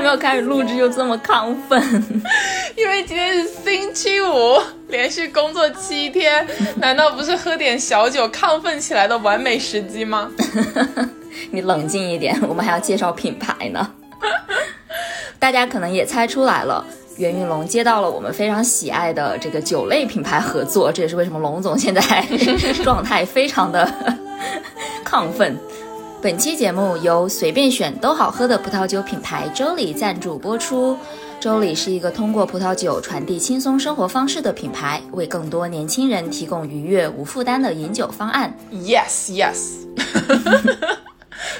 [0.00, 1.78] 还没有开始录制就这么亢奋，
[2.74, 4.58] 因为今天是星期五，
[4.88, 6.46] 连续工作七天，
[6.80, 10.30] 难道不是喝点小酒亢奋起来的完美时机吗？
[11.52, 13.92] 你冷静一点，我们还要介绍品牌呢。
[15.38, 16.82] 大家可能也猜出来了，
[17.18, 22.00] 袁云龙接到了我们非常喜爱的这个酒类品牌合作，这也是为什么龙总现在
[22.82, 23.86] 状态非常的
[25.04, 25.54] 亢奋。
[26.22, 30.94] 本期节目由随便选都好喝的葡萄酒品牌周礼赞助播出。
[31.40, 38.54] 周礼是一个通过葡萄酒传递轻松生活方式的品牌，为更多年轻人提供愉悦无负担的饮酒方案。
[38.70, 39.86] Yes, yes。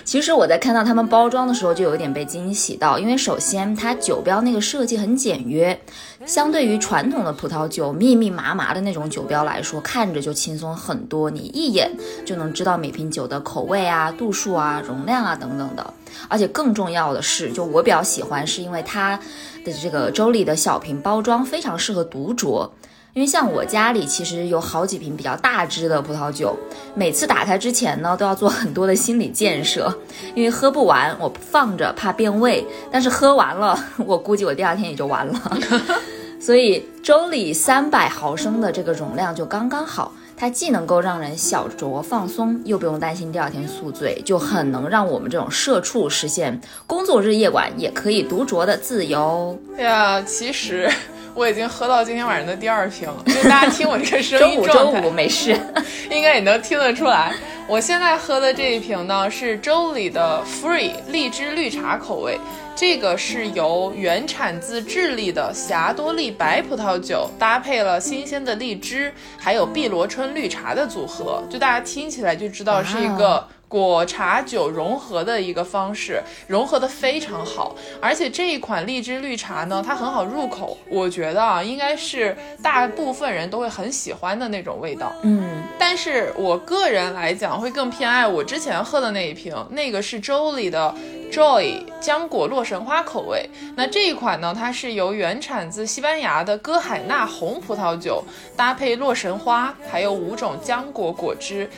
[0.05, 5.81] 其实我在看到他们包装的时候就有点被惊喜到，因为首先它酒标那个设计很简约，
[6.27, 11.91] 相对于传统的葡萄酒密密麻麻的那种酒标来说，看着就轻松很多，你一眼
[12.25, 15.95] 就能知道每瓶酒的口味啊、度数啊、容量啊等等的。
[16.29, 19.19] 而且更重要的是，就我比较喜欢，是因为它
[19.65, 22.69] 的这个周礼的小瓶包装非常适合独酌。
[23.13, 26.57] 因为像我家里其实有好几瓶比较大支的葡萄酒，
[26.95, 29.93] 每次打开之前呢，都要做很多的心理建设，
[30.35, 35.59] 因为喝不完我放着怕变味，但是喝完了我估计我第二天也就完了。
[36.41, 49.59] 所以周礼三百毫升的这个容量就刚刚好，它既能够让人小酌放松，又不用担心第二天宿醉，就很能让我们这种社畜实现工作日夜晚也可以独酌的自由。
[49.77, 50.89] 对呀，其实。
[51.35, 55.59] 我已经喝到今天晚上的第二瓶， 因为大家听我这个声音状态，周五没事，
[56.11, 57.33] 应该也能听得出来。
[57.67, 62.39] 我现在喝的这一瓶呢是周里的 Free 荔枝绿茶口味，
[62.75, 73.47] 这个是由原产自智利的霞多丽白葡萄酒搭配了新鲜的荔枝，还有碧螺春绿茶的组合，就大家听起来就知道是一个。
[73.71, 85.13] 果茶酒融合的一个方式，融合的非常好，而且这一款荔枝绿茶呢，它很好入口，我觉得啊，应该是大部分人都会很喜欢的那种味道。
[85.23, 90.93] 嗯，但是我个人来讲，会更偏爱我之前喝的那一瓶，那个是周里的
[91.31, 93.49] Joy 浆果洛神花口味。
[93.77, 98.25] 那这一款呢，它是由原产自西班牙的歌海纳红葡萄酒
[98.57, 101.71] 搭配洛神花，还有五种浆果果汁。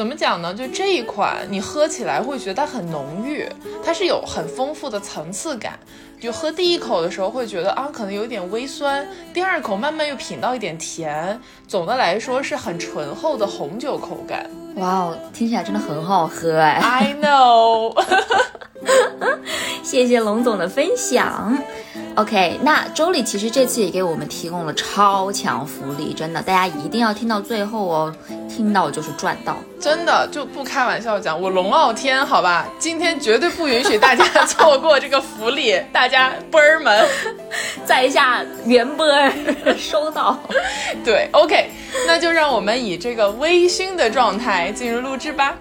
[0.00, 0.54] 怎么讲呢？
[0.54, 3.46] 就这一款，你喝起来会觉得它很浓郁，
[3.84, 5.78] 它是有很丰富的层次感。
[6.18, 11.38] 就喝第一口的时候会觉得啊，可能有点微酸，第二口慢慢又品到一点甜。
[11.68, 14.48] 总的来说是很醇厚的红酒口感。
[14.76, 17.92] 哇哦，听起来真的很好喝哎！I know，
[19.82, 21.56] 谢谢龙总的分享。
[22.16, 28.14] OK，那周礼其实这次也给我们提供了超强福利，真的，大家一定要听到最后哦，
[28.48, 37.06] 听到就是赚到，真的就不开玩笑讲，我龙傲天，好吧，今天绝对不允许大家错过这个福利，大家波儿们，
[37.86, 39.32] 在下元波儿
[39.78, 40.38] 收到，
[41.04, 41.70] 对，OK，
[42.06, 45.54] 那就让我们以这个微醺的状态进入录制吧。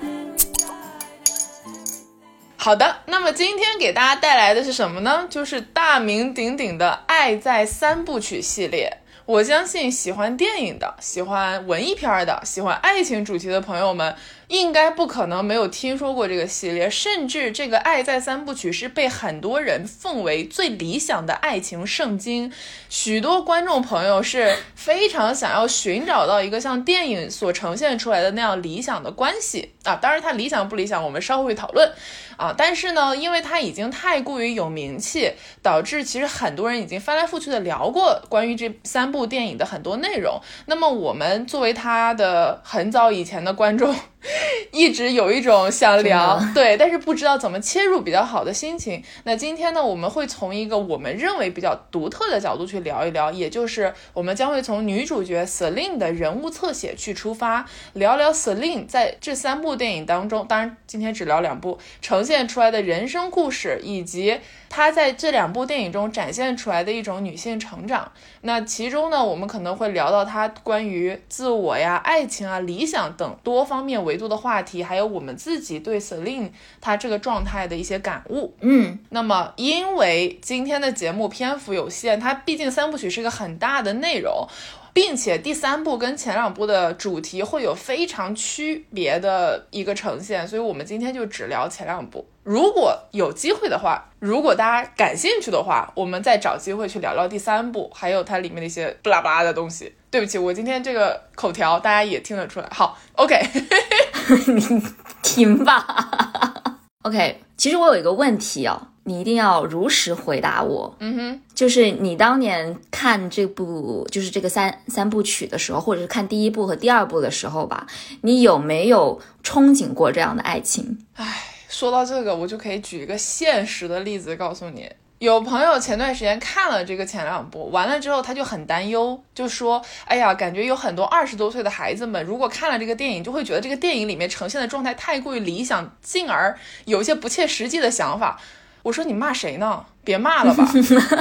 [2.61, 5.25] 好的，那么今天给大家带来的是什么呢？
[5.29, 8.97] 就是大名鼎鼎的《爱在三部曲》系列。
[9.25, 14.13] 我相信喜欢电影的、喜欢文艺片的、喜欢爱情主题的朋友们。
[14.49, 22.51] 应该不可能没有听说过这个系列，甚至这个《爱在三部曲》是被很多人奉为最理想的爱情圣经。
[22.89, 29.95] 许多观众朋友是非常想要寻找到一个像电影所呈现出来的那样理想的关系啊！
[30.01, 31.87] 当然，它理想不理想，我们稍后会讨论
[32.35, 32.51] 啊。
[32.57, 35.31] 但是呢，因为它已经太过于有名气，
[35.61, 40.41] 导致其实很多人已经翻来覆去的聊过关于这三部电影的很多内容。
[40.65, 43.95] 那么，我们作为它的很早以前的观众。
[44.71, 49.03] 一直有一种想聊对，但是不知道怎么切入比较好的心情。
[49.23, 64.39] 那今天呢，我们会从一个我们认为比较独特的角度去聊一聊，也就是我们将会从女主角 Celine 的人物侧写去出发，聊聊 Celine 在这三部电影当中，当然今天只聊两部，呈现出来的人生故事，以及
[64.69, 68.11] 她在这两部电影中展现出来的一种女性成长。
[68.41, 78.55] 那其中呢，我们可能会聊到她关于自我呀、爱情啊、理想等多方面维度的话题，还有我们自己对 Celine 她这个状态的一些感悟。
[78.61, 84.47] 嗯，那么，因为今天的节目篇幅有限，它毕竟三部曲是一个很大的内容，
[84.93, 92.25] 并且第三部跟前两部的主题会有非常区别的一个呈现，所以我们今天就只聊前两部。
[92.43, 99.93] 如果有机会的话，如果大家感兴趣的话，我们再找机会去聊聊第三部，还有它里面的一些不拉不拉的东西。
[100.09, 102.67] 对不起，我今天这个口条大家也听得出来。
[102.71, 103.35] 好，OK，
[104.35, 104.81] 你
[105.21, 106.79] 停吧。
[107.03, 110.95] OK，其实我有一个问题哦，你一定要如实回答我。
[110.99, 117.87] 嗯哼，就是你当年看这部，就是这个三三部曲的时候，或者是看第一部和第二部的时候吧，
[118.21, 120.99] 你有没有憧憬过这样的爱情？
[121.15, 124.89] 唉，说到这个，我就可以举一个现实的例子告诉你。
[125.19, 138.39] 有朋友前段时间看了这个前两部，完了之后他就很担忧，就说：“哎呀，感觉有很多二十多岁的孩子们，如果看了这个电影，就会觉得这个电影里面呈现的状态太过于理想，进而有一些不切实际的想法。”
[138.81, 139.85] 我说：“你骂谁呢？
[140.05, 140.65] 别骂了吧，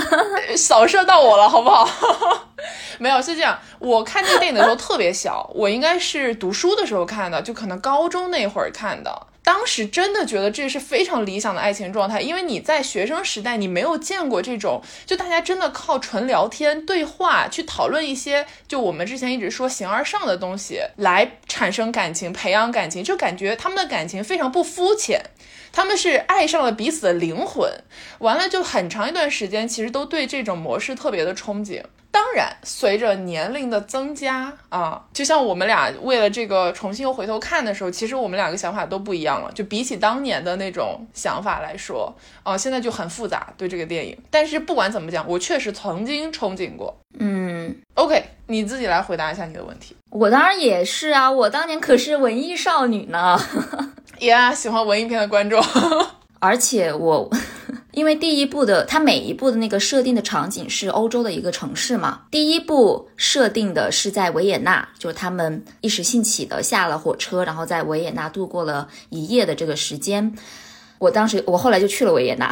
[0.56, 1.88] 扫射到我了，好不好？”
[2.98, 3.58] 没有，是这样。
[3.80, 9.26] 我看这个电影的时候特别小，我应该是读书的时候看的，就可能高中那会儿看的。
[9.48, 25.22] 当时真的觉得这是非常理想的爱情状态，因为你在学生时代你没有见过这种，就大家真的靠纯聊天对话去讨论一些，就我们之前一直说形而上的东西来产生感情、培养感情，就感觉他们的感情非常不肤浅。
[25.72, 27.72] 他们是爱上了彼此的灵魂，
[28.18, 31.82] 完了就很长一段时间，其实都对这种模式特别的憧憬。
[32.10, 39.50] 当然，随着年龄的增加啊，就像我们俩为了这个重新又回头看的时候，其实我们两个想法都不一样了。
[39.52, 44.16] 就比起当年的那种想法来说，啊，现在就很复杂对这个电影。
[44.30, 46.96] 但是不管怎么讲，我确实曾经憧憬过。
[47.18, 49.96] 嗯，OK，你自己来回答一下你的问题。
[50.10, 53.38] 我当然也是啊，我当年可是文艺少女呢。
[54.20, 55.62] 呀、喜欢文艺片的观众，
[56.40, 57.30] 而且我，
[57.98, 70.32] 因为第一部的它每一部的那个设定的场景是欧洲的一个城市嘛，第一部设定的是在维也纳，就是他们一时兴起的下了火车，然后在维也纳度过了一夜的这个时间。
[71.00, 72.48] 我当时我后来就去了维也纳，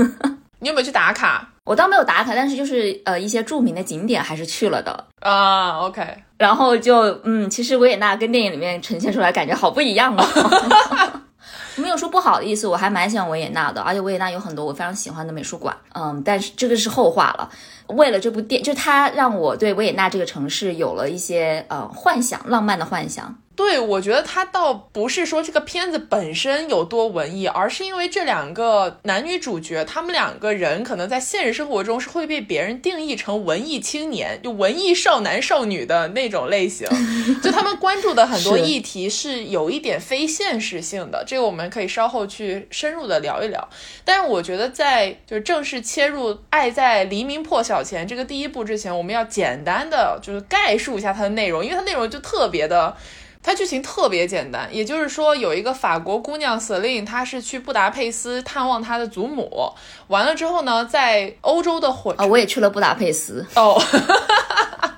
[0.60, 5.04] 你有没有去打卡 我倒没有打卡，但是就是呃一些著名的景点还是去了的。
[5.20, 6.02] 啊？OK，
[6.38, 11.20] 然后就嗯，其实维也纳跟电影里面呈现出来感觉好不一样哦。
[11.80, 15.76] 没有说不好的意思，我还蛮喜欢维也纳的，而且维也纳有很多我非常喜欢的美术馆。
[15.94, 17.50] 嗯，但是这个是后话了。
[17.88, 23.34] 为了这部电，就它让我对维也纳这个城市有了一些呃幻想，浪漫的幻想。
[23.58, 36.86] 对，我觉得他倒不是说这个片子本身有多文艺，而是因为这两个男女主角，他们两个人可能在现实生活中是会被别人定义成文艺青年，就文艺少男少女的那种类型。
[37.42, 43.68] 就他们关注的很多议题是有一点非现实性的，这个我们可以稍后去深入的聊一聊。
[44.04, 52.96] 但是我觉得在就是正式切入《爱在黎明破晓前》这个第一部之前，我们要简单的就是概述一下它的内容，因为它内容就特别的。
[53.42, 59.72] 它剧情特别简单，也就是说，有一个法国姑娘 Celine，她是去布达佩斯探望她的祖母，
[60.08, 63.46] 完了之后呢，在欧洲的火车啊、我也去了布达佩斯。
[63.54, 63.80] 哦，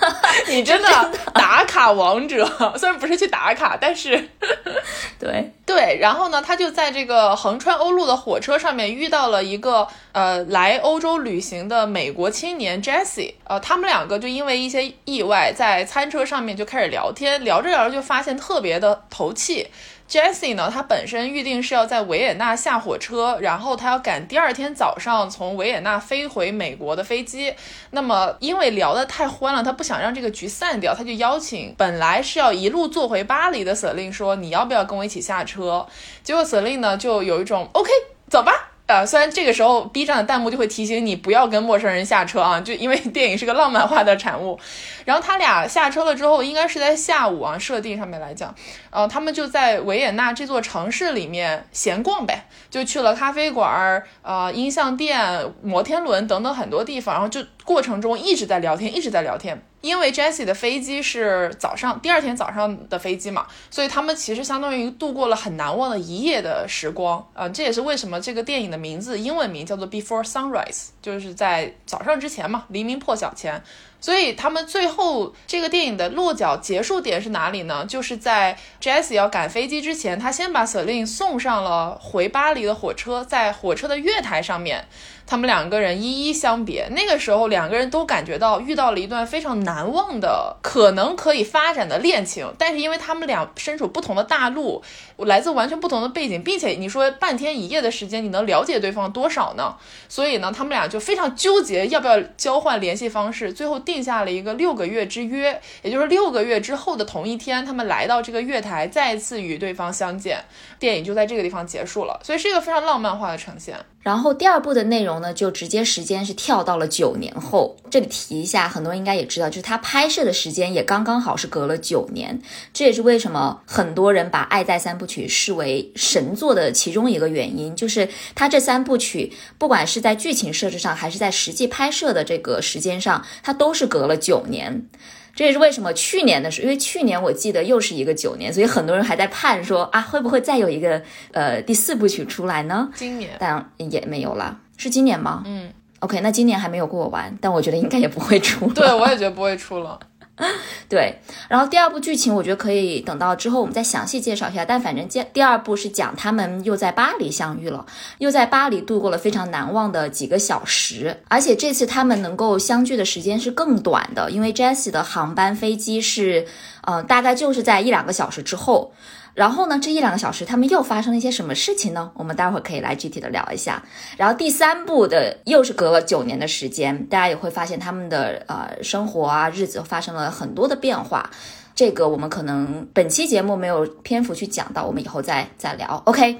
[0.48, 2.44] 你真的打卡王者，
[2.76, 4.28] 虽然不是去打卡，但是
[5.18, 19.68] 对，对，然后呢，他就在这个横穿欧陆的火车上面遇到了一个呃来欧洲旅行的美国青年 Jesse，呃，他们两个就因为一些意外在餐车上面就开始聊天，聊着聊着就发现特别的投契。
[20.10, 27.54] Jessie 呢，她本身预定是要在维也纳下火车，然后她要赶第二天早上从维也纳飞回美国的飞机。
[27.92, 35.86] 那么因为聊得太欢了，他不想让这个局散掉，他就邀请本来是要一路坐回巴黎的 Celine 说：“你要不要跟我一起下车？”
[36.24, 37.88] 结果 Celine 呢就有一种 OK，
[38.28, 38.69] 走吧。
[38.90, 44.58] 呃，虽然这个时候 B 站的弹幕就会提醒你不要跟陌生人下车啊，就因为 电影是个浪漫化的产物。
[45.04, 48.52] 然后他俩下车了之后，应该是在下午啊，设定上面来讲，
[48.90, 57.40] 呃，他们就在维也纳这座城市里面闲逛呗，就去了咖啡馆、啊音像店、摩天轮等等很多地方，然后就
[57.70, 59.62] 过程中一直在聊天，一直在聊天。
[59.80, 67.48] 因为 Jessie 的飞机是早上第二天早上的飞机嘛，所以他们其实相当于度过了很难忘的一夜的时光啊。
[67.48, 73.62] 这也是为什么这个电影的名字英文名叫做 Before Sunrise，就是在早上之前嘛，黎明破晓前。
[74.02, 77.84] 所以他们最后这个电影的落脚结束点是哪里呢？
[77.86, 84.86] 就是在 Jessie 要赶飞机之前，他先把 Celine 送上了回巴黎的火车，在火车的月台上面。
[85.30, 92.52] 他们两个人依依相别，那个时候两个人都感觉到遇到了一段非常难忘的、可能可以发展的恋情。
[92.58, 94.82] 但是因为他们俩身处不同的大陆，
[95.18, 99.76] 来自完全不同的背景，并且你说半天一夜的时间，你能了解对方多少呢？
[100.08, 110.44] 所以呢，他们俩就非常纠结要不要交换联系方式，最后定下了一个六个月之约，也就是六个月之后的同一天，他们来到这个月台，再次与对方相见。
[110.80, 113.76] 电影就在这个地方结束了，所以是一个非常浪漫化的呈现。
[114.02, 117.76] 然后第二部的内容呢，就直接时间是跳到了九年后。
[117.90, 122.40] 这里提一下，很多人应该也知道，就是他拍摄的时间也刚刚好是隔了九年。
[122.72, 134.86] 这也是为什么很多人把《爱在三部曲》视为神作的其中一个原因，就是他这三部曲不管是在剧情设置上，还是在实际拍摄的这个时间上，它都是隔了九年。
[135.32, 141.00] 这也是为什么去年的时候，因为去年我记得又是一个九年，所以很多人还在盼说啊，会不会再有一个
[141.32, 142.90] 呃第四部曲出来呢？
[142.94, 145.42] 今年，但也没有了，是今年吗？
[145.44, 148.66] 嗯，OK，那今年还没有过完，但我觉得应该也不会出。
[148.72, 150.00] 对，我也觉得不会出了。
[150.88, 151.20] 对，
[151.50, 154.64] 然后第二部剧情我觉得可以等到之后我们再详细介绍一下。
[154.64, 157.84] 但反正第第二部是讲他们又在巴黎相遇了，
[158.16, 161.14] 又在巴黎度过了非常难忘的几个小时。
[161.28, 166.46] 而且这次他们能够相聚的时间是更短的，因为 Jessie 的航班飞机是，
[166.84, 168.94] 呃，大概就是在一两个小时之后。
[169.34, 172.10] 然后呢，这一两个小时他们又发生了一些什么事情呢？
[172.14, 173.82] 我们待会儿可以来具体的聊一下。
[174.16, 181.30] 然后第三部的又是隔了九年的时间，大家也会发现他们的呃生活啊日子发生了很多的变化。
[181.74, 186.02] 这个我们可能本期节目没有篇幅去讲到，我们以后再再聊。
[186.04, 186.36] OK，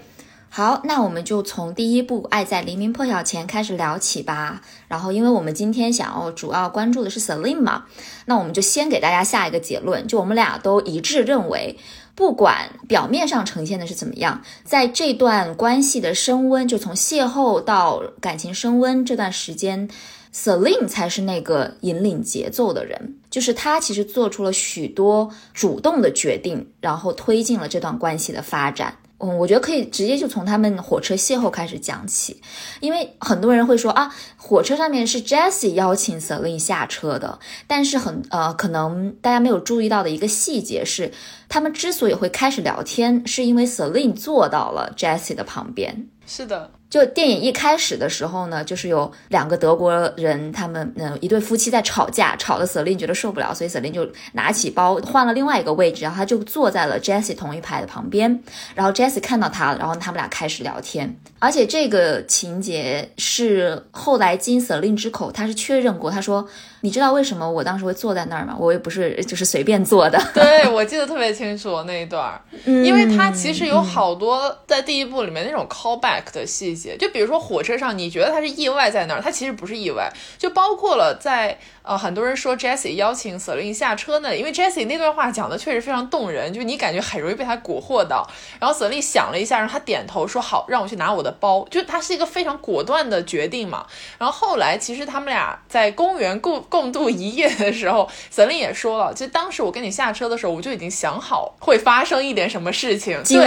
[0.51, 4.61] 好，那我们就从第一部《爱在黎明破晓前》开始聊起吧。
[4.89, 7.85] 然后，因为我们今天想要主要关注的是 Celine 嘛，
[8.27, 11.79] 那我们就先给大家下一个结论，就我们俩都一致认为。
[12.21, 19.89] 不管表面上呈现的是怎么样，在这段关系的升温，就从邂逅到感情升温这段时间
[20.31, 28.95] ，Celine 才是那个引领节奏的人，就是他其实做出了许多主动的决定，然后推进了这段关系的发展。
[29.21, 32.41] 嗯，我觉得可以直接就从他们火车邂逅开始讲起，
[32.81, 41.13] 因为很多人会说啊，火车上面是 Jessie 邀请 Celine 下车的，但是很呃，可能大家没有注意到的一个细节是，
[41.49, 46.09] 他们之所以会开始聊天，是因为 Celine 坐到了 Jessie 的旁边。
[46.27, 46.71] 是的。
[46.91, 58.43] 就电影一开始的时候呢，就是有两个德国人，他们嗯一对夫妻在吵架，吵的 Selin 觉得受不了，所以 Selin 就拿起包换了另外一个位置，然后他就坐在了 Jesse 同一排的旁边，
[58.75, 66.49] 然后 Jesse 看到他，然后他们俩开始聊天，而且这个情节是后来经 Celine 之口，他是确认过，他说。
[66.83, 68.57] 你知道为什么我当时会坐在那儿吗？
[68.59, 70.19] 我也不是就是随便坐的。
[70.33, 81.59] 对，我记得特别清楚那一段，因为他其实有好多在第一部里面那种 callback 的细节，就比如说火车上，你觉得他是意外在那儿，它其实不是意外，就包括了在。
[81.83, 88.31] 呃，很多人说 Jessie 邀请 Celine 下车呢，因为 Jessie 那段话讲的确实非常动人，就是你感觉很容易被他蛊惑到。
[88.61, 93.87] 然后 Celine 想了一下，让他点头说好，让我去拿我的包，就他是一个非常果断的决定嘛。
[94.19, 103.23] 然后后来其实他们俩在公园共共度一夜的时候，Celine 也说了，其实当时我跟你下车的时候，我就已经想好会发生一点什么事情。
[103.23, 103.39] 对，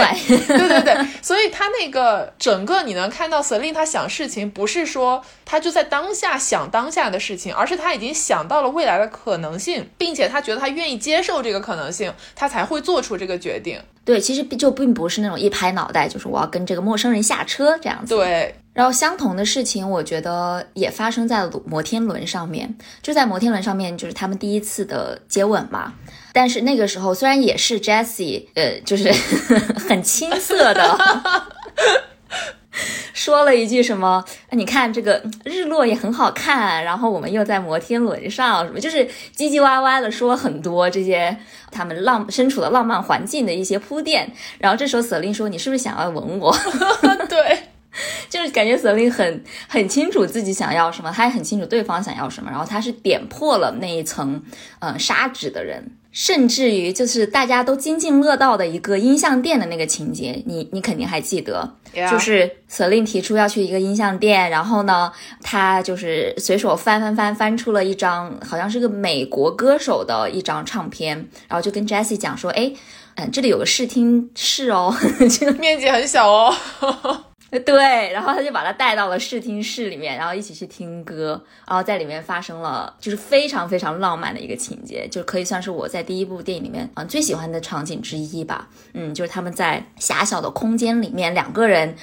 [0.46, 8.14] 对对对，所以他那个整个你能看到 Celine 他想事情不是说他就在当下想当下的事情，而是他已经。
[8.14, 13.78] 想到了未来的可能性，并且他觉得他愿意接受这个可能性，他才会做出这个决定。
[14.04, 18.14] 对，其实就并不是那种一拍脑袋，就是我要跟这个陌生人下车这样子。
[18.14, 25.94] 对，然后相同的事情，我觉得也发生在摩天轮上面，就在摩天轮上面，就是他们第一次的接吻嘛。
[26.32, 29.10] 但是那个时候虽然也是 Jessie，呃，就是
[29.88, 30.98] 很青涩的。
[33.14, 34.24] 说了一句什么？
[34.50, 41.36] 你看这个日落也很好看，然后我们又在摩天轮上，什么就是唧唧歪歪的说很多这些
[41.70, 44.30] 他们浪身处的浪漫环境的一些铺垫。
[44.58, 46.54] 然后这时候 Selin 说：“你是不是想要吻我？”
[47.28, 47.73] 对。
[48.28, 54.42] 就是感觉 Selin 很很清楚自己想要什么，他也很清楚对方想要什么，然后他是点破了那一层
[54.80, 55.96] 嗯砂纸的人。
[56.14, 61.74] 甚至于就是大家都津津乐道的一个音像店的那个情节，你你肯定还记得，
[62.08, 65.10] 就是 Selin 提出要去一个音像店，然后呢，
[65.42, 71.16] 他就是随手翻翻翻翻出了一张好像是个美国歌手的一张唱片，
[71.48, 72.72] 然后就跟 Jessie 讲说，哎，
[73.16, 74.96] 嗯，这里有个试听室哦，
[75.28, 76.54] 这个面积很小哦。
[77.64, 88.68] 对，然后他就把他带到了视听室里面，然后一起去听歌，然后在里面发生了就是非常非常浪漫的一个情节，就可以算是我在第一部电影里面啊最喜欢的场景之一吧。
[88.92, 91.96] 嗯，就是他们在狭小的空间里面，两个人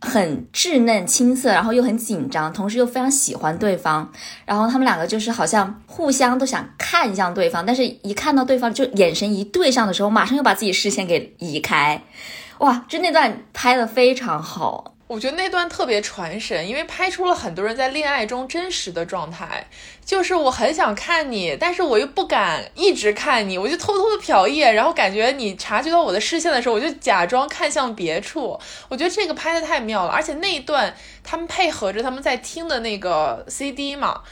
[0.00, 4.10] 很稚嫩青涩，然后又很紧张，同时又非常喜欢对方，
[4.46, 12.02] 然后他们两个就是好像互相都想看向对方，但是一看到对方就眼神一对上的时候，马上又把自己视线给移开，
[12.58, 14.93] 哇，就那段拍的非常好。
[15.06, 19.66] 我觉得那段特别传神，因为拍出了很多人在恋爱中真实的状态。
[20.02, 28.58] 就是我很想看你，但是我又不敢一直看你，我就偷偷的瞟一眼，然后感觉你察觉到我的视线的时候，我就假装看向别处。
[28.88, 34.22] 我觉得这个拍的太妙了，而且那一段他们配合着他们在听的那个 CD 嘛。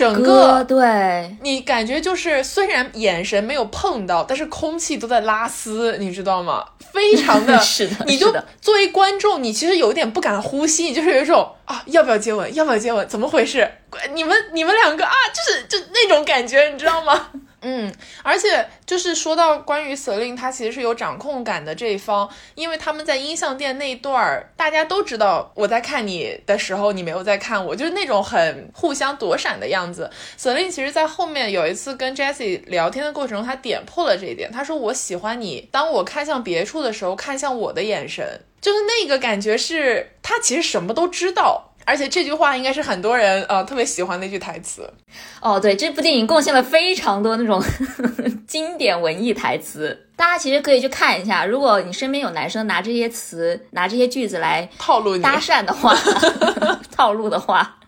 [0.00, 6.64] 整个对你感觉就是虽然眼神没有碰到，但是空气都在拉丝，你知道吗？
[6.90, 12.52] 非常的，是的，你就作为观众，你其实有点不敢呼吸，就是有一种啊，要不要接吻？
[12.54, 13.06] 要不要接吻？
[13.06, 13.70] 怎么回事？
[14.14, 17.28] 你们你们两个啊，就是就那种感觉，你知道吗？
[17.62, 30.10] 嗯，而且就是说到关于 Selin，他其实是有掌控感的这一方，因为他们在音像店那一段儿，大家都知道我在看你的时候，你没有在看我，就是那种很互相躲闪的样子。
[30.38, 41.69] Selin 其实，在后面有一次跟 Jessie 聊天的过程中，他点破了这一点，他说我喜欢你，当我看向别处的时候，看向我的眼神，就是那个感觉是，他其实什么都知道。
[41.84, 44.92] 而且这句话应该是很多人呃特别喜欢的一句台词，
[45.40, 47.62] 哦，对，这部电影贡献了非常多那种
[48.46, 51.44] 经典文艺台词，大家其实可以去看一下。
[51.44, 55.96] 如果你身边有男生拿这些词、拿这些句子来套路你搭讪的话，
[56.94, 57.78] 套路的话，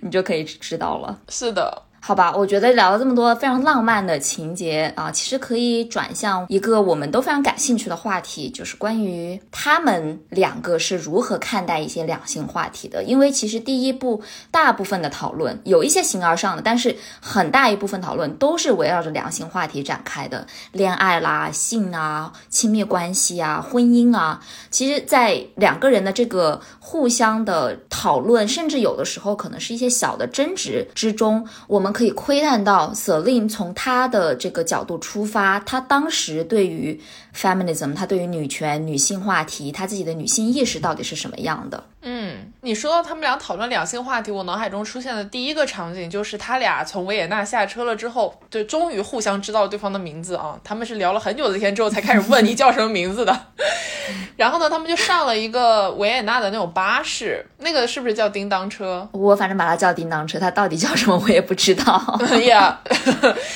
[0.00, 1.18] 你就可以知道了。
[1.28, 1.82] 是的。
[2.08, 13.04] 好吧，我觉得聊了这么多非常浪漫的情节啊，其实可以转向一个我们都非常感兴趣的话题，就是关于他们两个是如何看待一些两性话题的。
[13.04, 24.40] 因为其实第一部大部分的讨论有一些形而上的，但是很大一部分讨论都是围绕着两性话题展开的，恋爱啦、性啊、亲密关系啊、婚姻啊。
[24.70, 31.92] 其实，在两个人的这个互相的讨论，甚至有的时候可能是一些小的争执之中，我们。
[31.98, 37.00] 可以窥探到 Selin 从他的这个角度出发，他当时对于
[37.34, 41.82] feminism，他对于女权、女性话题，他自己的女性意识到底是什么样的？
[42.02, 42.17] 嗯，
[42.62, 50.58] 你说到他们俩讨论两性话题，我脑海中出现的第一个场景就是他俩从维也纳下车了之后，就终于互相知道了对方的名字啊。
[50.64, 53.40] 他们是聊了很久的天之后才开始问你叫什么名字的。
[54.36, 59.06] 然后呢，他们就上了一个维也纳的那种巴士，那个是不是叫叮当车？
[59.12, 62.18] 我反正把它叫叮当车，它到底叫什么我也不知道。
[62.46, 62.80] 呀，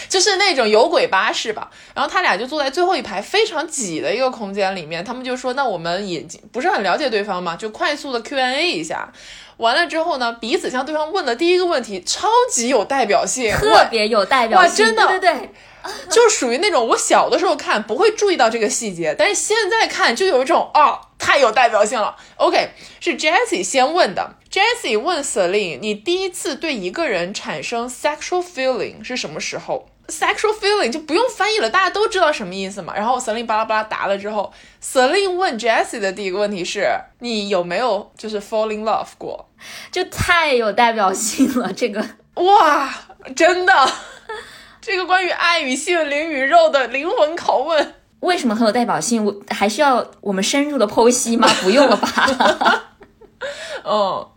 [0.08, 1.70] 就是那种有轨巴士吧。
[1.94, 9.12] 然后他俩就坐在最后一排非常挤的一个空间里面，他们就说：“那我们也不是很了解对方嘛，就快速的 Q&A 一下。”
[9.59, 15.51] 完了之后呢，彼此向对方问的第一个问题超级有代表性，特别有代表性，真的，对对对。
[16.09, 22.16] 就属于那种我小的时候看不会注意到这个细节，但是现在看就有一种啊，太有代表性了。
[22.37, 22.70] OK，
[23.01, 32.94] 是 Jessie 先问的，Jessie 问 Celine，你第一次对一个人产生 sexual feeling 是什么时候？sexual feeling 就不用翻译了，大家都知道什么意思嘛。
[32.94, 36.88] 然后 Selin 巴拉巴拉答了之后，Selin 问 Jessie 的第一个问题是
[37.20, 39.48] 你有没有就是 fall in love 过？
[39.90, 42.04] 就太有代表性了，这个
[42.42, 42.92] 哇，
[43.36, 43.72] 真的。
[44.80, 49.24] 这个关于爱与性、灵与肉的灵魂拷问，为什么很有代表性？
[49.24, 51.48] 我还需要我们深入的剖析吗？
[51.62, 52.88] 不用了吧？
[53.84, 54.32] 哦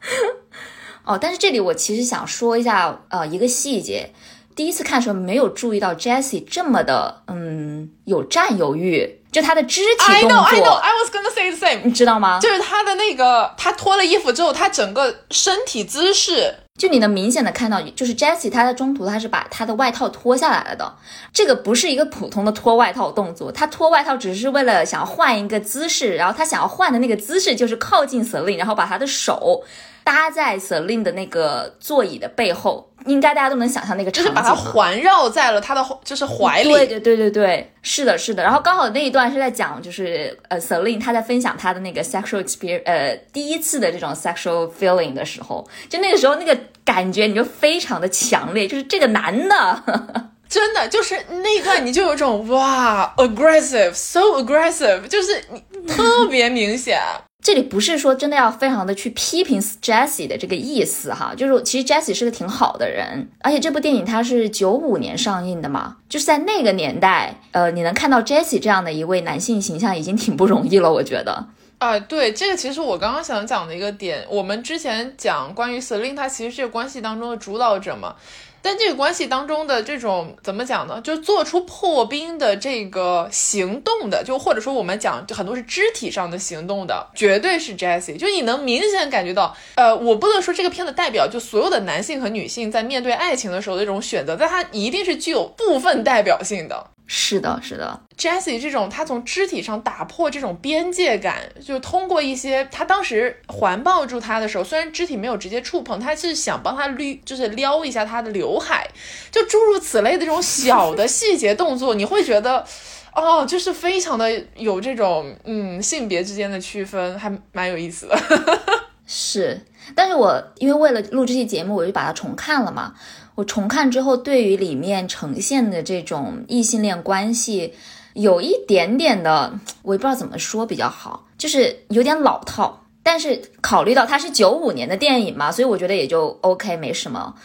[1.03, 4.11] 哦，但是这里我其实想说一下，呃，一个细节，
[4.55, 10.39] 第一次看的时候没有注意到 Jessie 这么的，嗯，有占有欲，就他的肢体动作。
[10.39, 11.81] I know, I know, I was gonna say the same。
[11.83, 12.39] 你知道吗？
[12.39, 16.55] 就是他的那个，他脱了衣服之后，他整个身体姿势。
[16.77, 20.93] 就你能明显的看到，就是 Jessie 她在中途她是把她的外套脱下来了的，
[21.31, 29.63] 这个不是一个普通的脱外套动作，她脱外套只是为了想要换一个姿势，然后她想要换的那个姿势就是靠近 Selin，然后把她的手
[30.05, 36.71] 搭在 Celine 的那个座椅的背后，应该大家都能想象那个场景，就是把它环绕在了他的就是怀里。
[36.71, 38.43] 对对对对对，是的，是的。
[38.43, 49.83] 然后刚好那一段是在讲，就是呃，Celine 她在分享她的那个 sexual experience，呃，第一次的这种 sexual feeling 的时候，就那个时候那个感觉你就非常的强烈，就是这个男的。
[50.47, 57.01] 真的就是那段，你就有种哇，aggressive，so aggressive，就是你特别明显。
[57.45, 71.45] 这里不是说真的要非常的去批评 Jessie 的这个意思哈，就是其实 Jessie 是个挺好的人，而且这部电影它是九五年上映的嘛，就是在那个年代，呃，你能看到 Jessie 这样的一位男性形象已经挺不容易了，我觉得。
[71.77, 78.15] 啊，对，这个其实我刚刚想讲的一个点，我们之前讲关于 Selina，他其实这个关系当中的主导者嘛。
[78.65, 80.99] 但这个关系当中的这种怎么讲呢？
[81.01, 88.17] 就做出破冰的这个行动的，就或者说我们讲就很多是肢体上的行动的，绝对是 Jessie。
[88.17, 96.87] 就你能明显感觉到，呃，我不能说这个片子代表就所有的男性和女性在面对爱情的时候的这种选择，但它一定是具有部分代表性的。
[97.07, 108.87] 是的，是的，Jessie 这种他从肢体上打破这种边界感，就通过一些他当时环抱住他的时候，虽然肢体没有直接触碰，他是想帮他捋，就是撩一下他的刘海，
[109.31, 112.65] 就诸如此类的这种小的细节动作，你会觉得，
[113.13, 118.17] 哦，就是非常的有这种嗯性别之间的区分，还蛮有意思的。
[119.05, 119.61] 是，
[119.93, 122.95] 但是我因为为了录这期节目，我就把它重看了嘛。
[123.35, 127.73] 我重看之后，对于里面呈现的这种异性恋关系，
[128.13, 132.81] 有一点点的，我也不知道怎么说比较好，就是有点老套。
[133.03, 137.35] 但是考虑到它是九五年的电影嘛，所以我觉得也就 OK，没什么。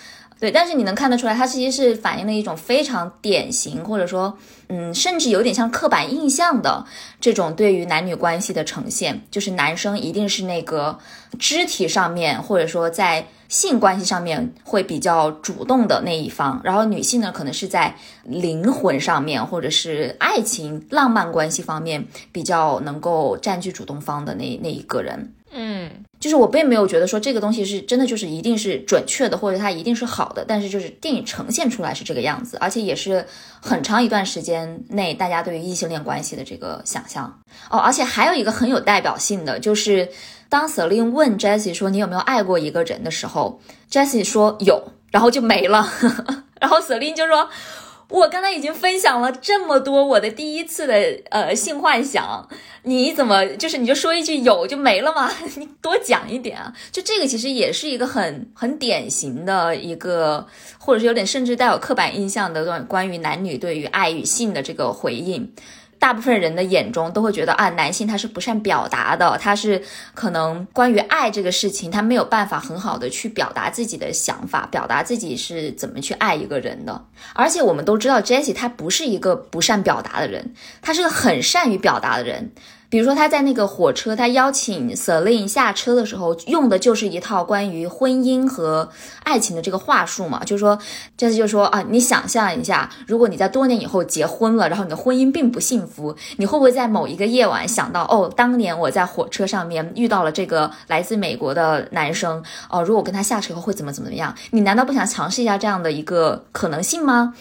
[0.40, 6.82] 对，但是你能看得出来，它其实是反映了一种非常典型，或者说，嗯，甚至有点像刻板印象的
[7.20, 10.98] 这种对于男女关系的呈现，就是男生一定是那个
[11.38, 25.34] 肢体上面，或者说在性关系上面会比较主动的那一方，然后女性呢，可能是在灵魂上面，或者是爱情、浪漫关系方面比较能够占据主动方的那那一个人。
[25.52, 30.44] 嗯，就是我并没有觉得说这个东西是真的，就是一定是准确的，或者它一定是好的。
[30.46, 33.26] 但是就是电影呈现出来是这个样子，而且也是
[33.60, 37.78] 很长一段时间内大家对于异性恋关系的这个想象哦。
[37.78, 40.08] 而且还有一个很有代表性的，就是
[40.48, 45.90] 当 Celine 问 Jessie 说你有没有爱过一个人的时候，Jessie 说有，然后就没了。
[46.60, 47.48] 然后 Celine 就说。
[48.10, 50.94] 我刚才已经分享了这么多我的第一次的
[51.30, 52.48] 呃性幻想，
[52.82, 55.32] 你怎么就是你就说一句有就没了吗？
[55.56, 56.72] 你多讲一点啊！
[56.90, 60.46] 就这个其实也是一个很很典型的一个，
[60.78, 65.52] 或者是有点甚至带有刻板印象的关关于男女对于爱与性的这个回应。
[66.00, 69.80] 大部分人的眼中都会觉得啊，男性他是不善表达的，他是
[70.14, 77.04] 可能关于爱这个事情，他没有办法很好的去表达自己的想法，表达自己是怎么去爱一个人的。
[77.34, 82.50] 而且我们都知道，Jesse 他不是一个不善表达的人，他是个很善于表达的人。
[82.90, 88.88] 比如说他在那个火车，他邀请 Celine 下车的时候，用的就是一套关于婚姻和
[89.22, 90.76] 爱情的这个话术嘛，就是说，
[91.16, 104.34] 这次就说啊，你想象一下，如果你在多年以后结婚了，然后你的婚姻并不幸福，你会不会在某一个夜晚想到，哦，当年我在火车上面遇到了这个来自美国的男生，哦，如果跟他下车后会怎么怎么样？
[104.50, 107.34] 你难道不想尝试一下这样的一个可能性吗？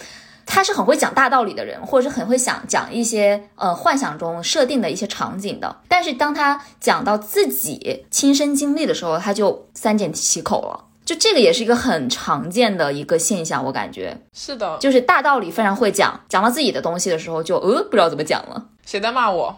[0.51, 5.77] 他是很会讲大道理的人，或者是很会想讲一些呃幻想中设定的一些场景的。
[5.88, 10.85] 但是当他讲到自己亲身经历的时候，他就三缄其口了。
[11.05, 18.65] 就这个也是一个很常见的一个现象，我感觉是的，就是大道理非常会讲，讲到自己的东西的时候就呃不知道怎么讲了。
[18.85, 19.55] 谁在骂我？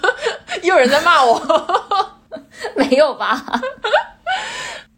[0.62, 1.40] 又有人在骂我？
[2.76, 3.42] 没有吧？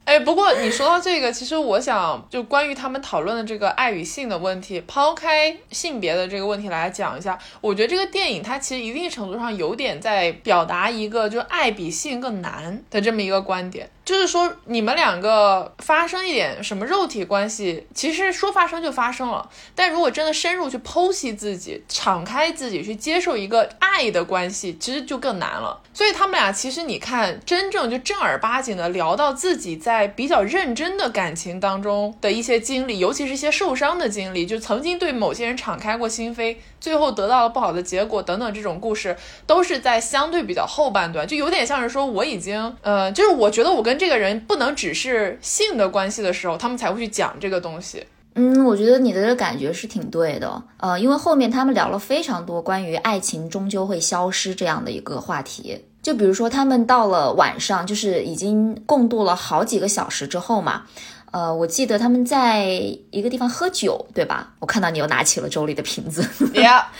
[0.08, 13.86] 哎，不过你说到这个，其实我想就关于他们讨论的这个爱与性的问题，抛开性别的这个问题来讲一下，我觉得这个电影它其实一定程度上有点在表达一个就爱比性更难的这么一个观点。
[14.08, 19.46] 就是说，你们两个发生一点什么肉体关系，其实说发生就发生了。
[19.74, 25.78] 但如果真的深入去剖析自己，敞开自己去接受一个爱的关系，其实就更难了。
[25.92, 36.56] 所以他们俩其实你看，真正就正儿八经的聊到自己在比较认真的感情当中的一些经历，尤其是一些受伤的经历，就曾经对某些人敞开过心扉。
[36.80, 39.16] 最后得到了不好的结果等等，这种故事
[39.48, 48.06] 都是在相对比较后半段，就有点像是说我已经，呃，就是我觉得我跟这个人不能只是性的关系的时候，他们才会去讲这个东西。
[48.34, 55.84] 嗯，我觉得你的这个感觉是挺对的，呃，因为后面他们聊了非常多关于爱情终究会消失这样的一个话题。
[56.00, 60.84] 就比如说他们到了晚上，就是已经共度了好几个小时之后嘛。
[61.30, 62.64] 呃，我记得他们在
[63.10, 64.50] 一个地方喝酒，对吧？
[64.60, 66.90] 我看到你又拿起了周里的瓶子，呀，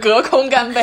[0.00, 0.82] 隔空干杯。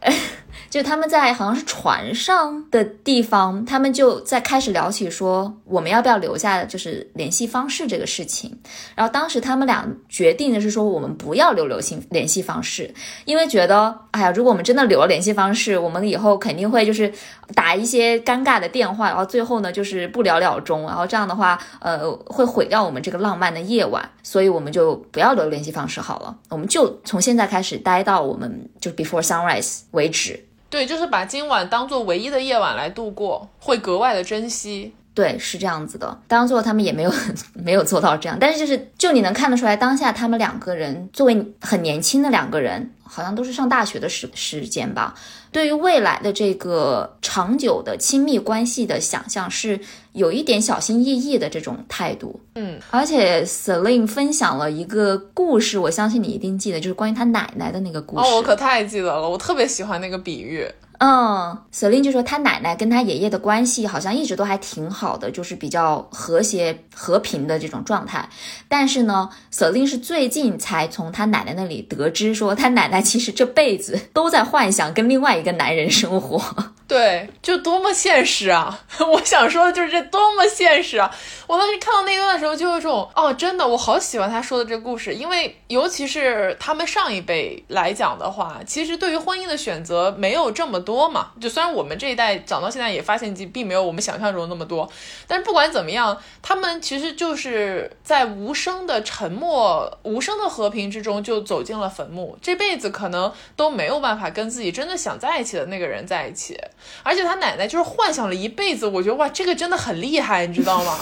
[0.68, 8.56] 就他们在好像是船上的地方，他们就在开始聊起说我们要不要留下就是联系方式这个事情。
[8.94, 12.92] 然后当时他们俩决定的是说我们不要留留信联系方式，
[13.24, 17.12] 因为觉得哎呀，如果我们真的留了联系方式，我们以后肯定会就是
[17.54, 30.42] 打一些尴尬的电话，然后最后呢就是不了了之，然后这样的话呃会毁掉我们这个浪漫的夜晚，所以我们就不要留联系方式好了，我们就从现在开始待到我们就 before sunrise 为止。
[30.68, 34.94] 对，就是把今晚当做唯一的夜晚来度过，会格外的珍惜。
[35.14, 36.20] 对，是这样子的。
[36.28, 37.12] 当做他们也没有
[37.54, 45.14] 没有做到这样，但是就是就你能看得出来，当下他们两个人作为很年轻的两个人，好像都是上大学的时时间吧。
[45.52, 49.78] 对于未来的这个长久的亲密关系的想象是
[50.12, 52.38] 有一点小心翼翼的这种态度。
[52.54, 58.24] 嗯，而且 Celine 分享了一个故事，我相信你一定记得，就是关于他奶奶的那个故事。
[58.24, 60.66] 哦，我可太记得了，我特别喜欢那个比喻。
[60.98, 68.28] 嗯，Celine 就说他奶奶跟他爷爷的关系好像一直都还挺好的，就是比较和谐和平的这种状态。
[68.68, 76.42] 但是呢，Celine 是最近才从他奶奶那里得知，说他奶奶其实这辈子都在幻想跟另外一个男人生活。
[76.88, 78.78] 对，就多么现实啊！
[79.12, 81.10] 我想说的就是这多么现实啊！
[81.48, 91.32] 我当时看到那段的时候，就有种哦，真的，我好喜欢他说的这个故事，因为尤其是他们上一辈来讲的话，其实对于婚姻的选择没有这么多嘛。
[91.38, 94.90] 就虽然我们这一代长到现在也发现并没有我们想象中那么多，
[95.26, 106.56] 但是不管怎么样，他们其实就是在无声的沉默、无声的和平之中就走进了坟墓，这辈子可能都没有办法跟自己真的想在一起的那个人在一起。
[107.02, 110.98] 而且他奶奶就是幻想了一辈子，我觉得哇，这个真的很厉害，你知道吗？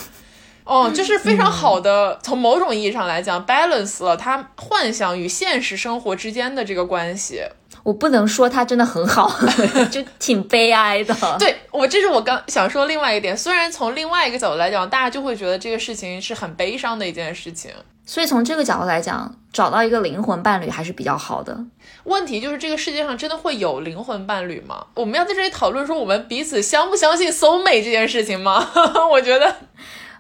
[0.64, 7.42] 哦，就是非常好的，从某种意义上来讲，balance 了他幻想与现实生活之间的这个关系。
[7.84, 9.30] 我不能说他真的很好，
[9.92, 11.14] 就挺悲哀的。
[11.38, 13.36] 对我，这是我刚想说另外一个点。
[13.36, 17.70] 虽然从另外一个角度来讲，大家就会觉得这个事情是很悲伤的一件事情。
[18.06, 21.58] 所以从这个角度来讲，找到一个灵魂伴侣还是比较好的。
[22.04, 24.86] 问题就是这个世界上真的会有灵魂伴侣吗？
[24.94, 28.66] 我们要在这里讨论说我们彼此相不相信 soul mate 这件事情吗？
[29.12, 29.54] 我觉得。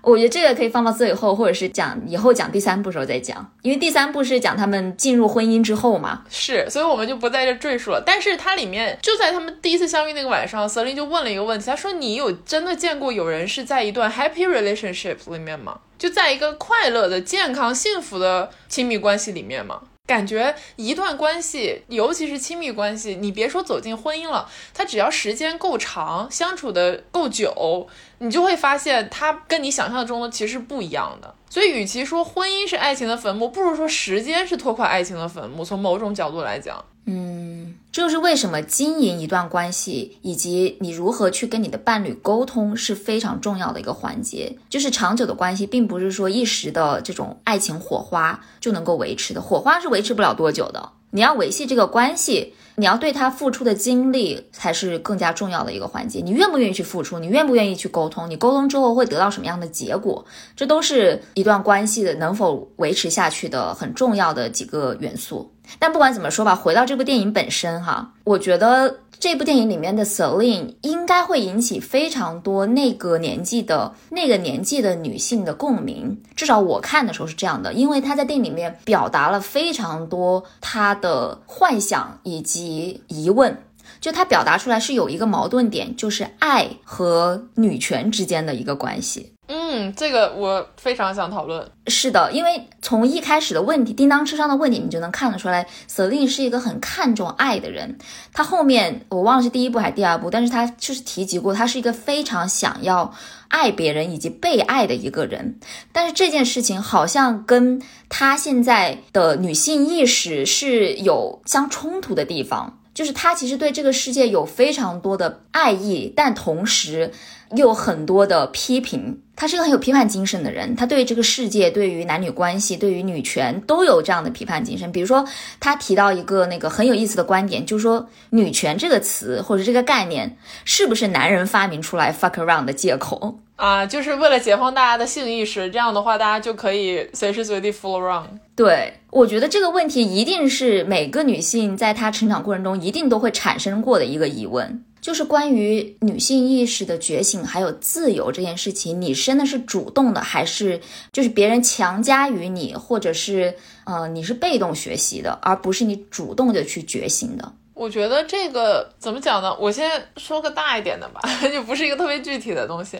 [0.04, 6.22] 我觉得这个可以放到最后，或者是讲以后讲第三部时候再讲，因为第三部是讲他们进入婚姻之后嘛。
[6.28, 8.02] 是，所以我们就不在这赘述了。
[8.04, 15.78] 但是它里面就在他们第一次相遇那个晚上，瑟琳就问了一个问题，她说：“你有真的见过有人是在一段 happy relationship 里面吗？
[15.98, 27.88] 就在一个快乐的、健康、幸福的亲密关系里面吗？”感觉一段关系，尤其是亲密关系，你别说走进婚姻了，它只要时间够长，相处的够久，
[28.18, 31.34] 你就会发现它跟你想象中的其实不一样的。
[31.48, 35.64] 所以，与其说婚姻是爱情的坟墓，不如说时间是拖垮爱情的坟墓。
[35.64, 37.74] 从某种角度来讲，嗯。
[37.92, 44.52] 这就是为什么经营一段关系，以及你如何去跟你的伴侣沟通是非常重要的一个环节。
[44.68, 50.90] 就是长久的关系，并不是说一时的这种爱情火花就能够维持的，火花是维持不了多久的。
[51.10, 56.20] 你要维系这个关系，你要对他付出的精力才是更加重要的一个环节。
[56.20, 57.20] 你愿不愿意去付出？
[57.20, 58.28] 你愿不愿意去沟通？
[58.28, 60.24] 你沟通之后会得到什么样的结果？
[60.56, 65.48] 这都是一段关系的能否维持下去的很重要的几个元素。
[65.78, 83.62] 但不管怎么说吧，回到这部电影本身哈，我觉得这部电影里面的 Celine 应该会引起非常多那个年纪的那个年纪的女性的共鸣，至少我看的时候是这样的，因为她在电影里面表达了非常多她的幻想以及疑问，
[84.00, 89.33] 就她表达出来是有一个矛盾点，就是爱和女权之间的一个关系。
[89.46, 91.70] 嗯，这个我非常想讨论。
[91.86, 97.98] 是的，因为从一开始的问题，叮当车上的问题，你就能看得出来，Celine 是一个很看重爱的人。
[98.32, 103.12] 他后面我忘了是第一部还是第二部，但是他就是提及过，他是一个非常想要
[103.48, 105.60] 爱别人以及被爱的一个人。
[105.92, 117.12] 但是这件事情好像跟他现在的女性意识是有相冲突的地方，就是他其实对这个世界有非常多的爱意，但同时。
[117.56, 124.90] 有很多的批评，他是一个很有批判精神的人，他对这个世界、对于男女关系、对于女权都有这样的批判精神。
[124.92, 125.24] 比如说，
[125.60, 133.84] 他提到一个那个很有意思的观点，就是说女权这个词或者这个概念是不是男人发明出来 fuck around 的借口啊？
[133.84, 138.26] 就是为了解放大家的性意识，这样的话大家就可以随时随地 fool around。
[138.56, 144.84] 对，我觉得这个问题一定是每个女性在她成长过程中一定都会产生过的一个疑问。
[145.04, 150.80] 就是关于女性意识的觉醒还有自由这件事情，你真的是主动的，还是
[151.12, 157.52] 就是别人强加于你，或者是呃你是被动学习的，而不是你主动的去觉醒的？
[157.74, 159.54] 我觉得这个怎么讲呢？
[159.60, 161.20] 我先说个大一点的吧，
[161.52, 162.98] 就不是一个特别具体的东西。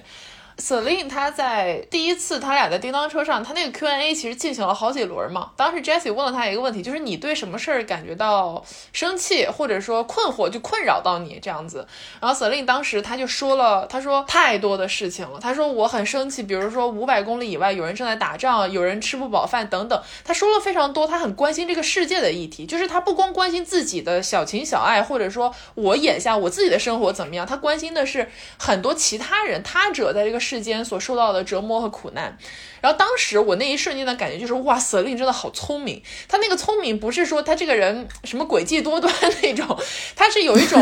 [0.56, 5.50] Celine 他在第一次他俩在叮当车上，他那个 Q&A 其实进行了好几轮嘛。
[5.56, 11.84] 当时 Jessie 问了他一个问题，就是你对什么事儿感觉到生气，或者说困惑，就困扰到你这样子。
[12.20, 15.40] 然后 Celine 当时他就说了，他说太多的事情了。
[15.40, 20.00] 他说我很生气，比如说五百公里以外有人正在打仗，有人吃不饱饭等等。
[20.24, 30.43] 他说了非常多，他很关心这个世界的议题，就是他不光关心自己的小情小爱，或者说我眼下我自己的生活怎么样，他关心的是很多其他人他者在这个。
[30.44, 32.36] 世间所受到的折磨和苦难，
[32.82, 36.02] 然后当时我那一瞬间的感觉就是，哇瑟琳真的好聪明。
[36.28, 39.10] 他那个聪明不是说他这个人什么诡计多端
[39.42, 39.66] 那种，
[40.14, 40.78] 他是有一种，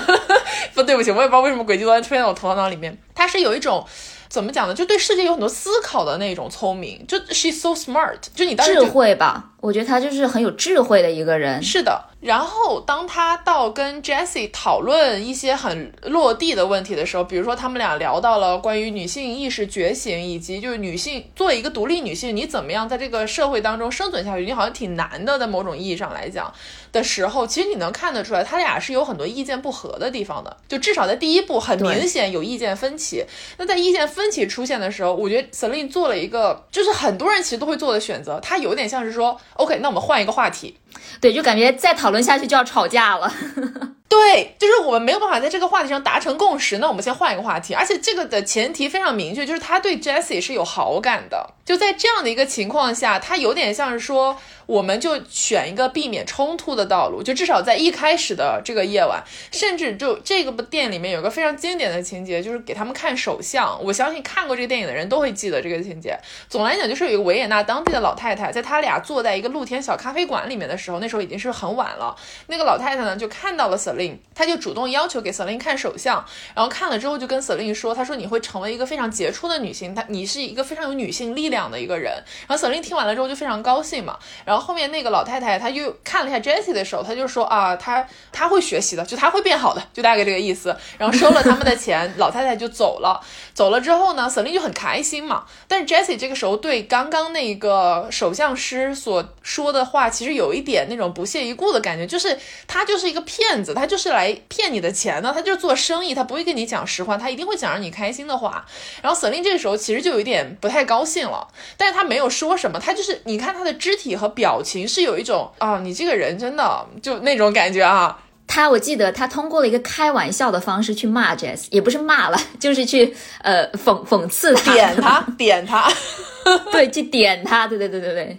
[0.74, 2.96] 不对不起，我也不知道为什么诡计多端出现在我头脑里面。
[3.14, 3.86] 他是有一种
[4.28, 4.74] 怎么讲呢？
[4.74, 9.51] 就对世界有很多思考的那种聪明，就 she's so smart，就你当时智慧吧。
[9.62, 11.62] 我觉得他就是很有智慧的一个人。
[11.62, 12.08] 是的。
[12.20, 26.52] 然后，当他到跟 Jessie 讨论一些很落地的问题的时候，比如说他们俩聊到了关于女性意识觉醒，以及就是女性作为一个独立女性，你怎么样在这个社会当中生存下去，你好像挺难的，在某种意义上来讲
[26.92, 30.56] 的时候，其实你能看得出来，他俩是有很多意见不合的地方的。
[30.68, 33.24] 就至少在第一步，很明显有意见分歧。
[33.58, 40.78] 那在意见分歧出现的时候，我觉得 Celine 做了一个，就是很多人其实都会做的选择，他有点像是说，OK，那我们换一个话题。
[41.20, 43.32] 对，就感觉再讨论下去就要吵架了。
[44.08, 47.72] 对，就是我们没有办法在这个话题上达成共识，那我们先换一个话题。
[47.72, 51.54] 而且这个的前提非常明确，就是他对 Jessie 是有好感的。
[51.64, 54.36] 就在这样的一个情况下，他有点像是说。
[54.64, 63.76] 我们就选一个避免冲突的道路，就至少在一开始的这个夜晚，甚至就这个部电影里面有个非常经典的情节，就是给他们看手相。
[63.84, 66.16] 我相信看过这个电影的人都会记得这个情节。
[66.48, 72.16] 总来讲，就是有一个维也纳当地的老太太，在他俩坐在一个露天小咖啡馆里面的时候，那时候已经是很晚了。
[72.48, 76.24] 那个老太太呢，就看到了 Celine，她就主动要求给 Celine 看手相，
[76.56, 82.12] 然后看了之后就跟 Celine 说，她说你会成为一个非常杰出的女性，她你是一个非常有女性力量的一个人。
[82.48, 84.72] 然后 Celine 听完了之后就非常高兴嘛，然后。
[84.72, 90.74] 后面那个老太太，她又看了一下 Jessie 的手，她就说啊，她她会学习的，就她会变好的，就大概这个意思。
[90.96, 93.20] 然后收了他们的钱，老太太就走了。
[93.52, 95.44] 走了之后呢，Celine 就很开心嘛。
[95.66, 108.66] 但是 Jessie 这个时候对刚刚那个首相师所说的话，其实有一点点那种不屑一顾的感觉，就是他就是一个骗子，他就是来骗你的钱的，他就是做生意，他不会跟你讲实话，他一定会讲让你开心的话。
[109.00, 114.32] 然后沈凌这个时候其实就有点不太高兴了，但是他没有说什么，他就是你看他的肢体和。
[114.32, 118.18] 表情是有一种啊，你这个人真的就那种感觉啊。
[118.54, 125.90] 他我记得他通过了一个开玩笑的方式去骂 Jess，也不是骂了， 就是去呃讽讽刺他，点他， 点他，
[126.70, 128.38] 对，去点他，对对对对对。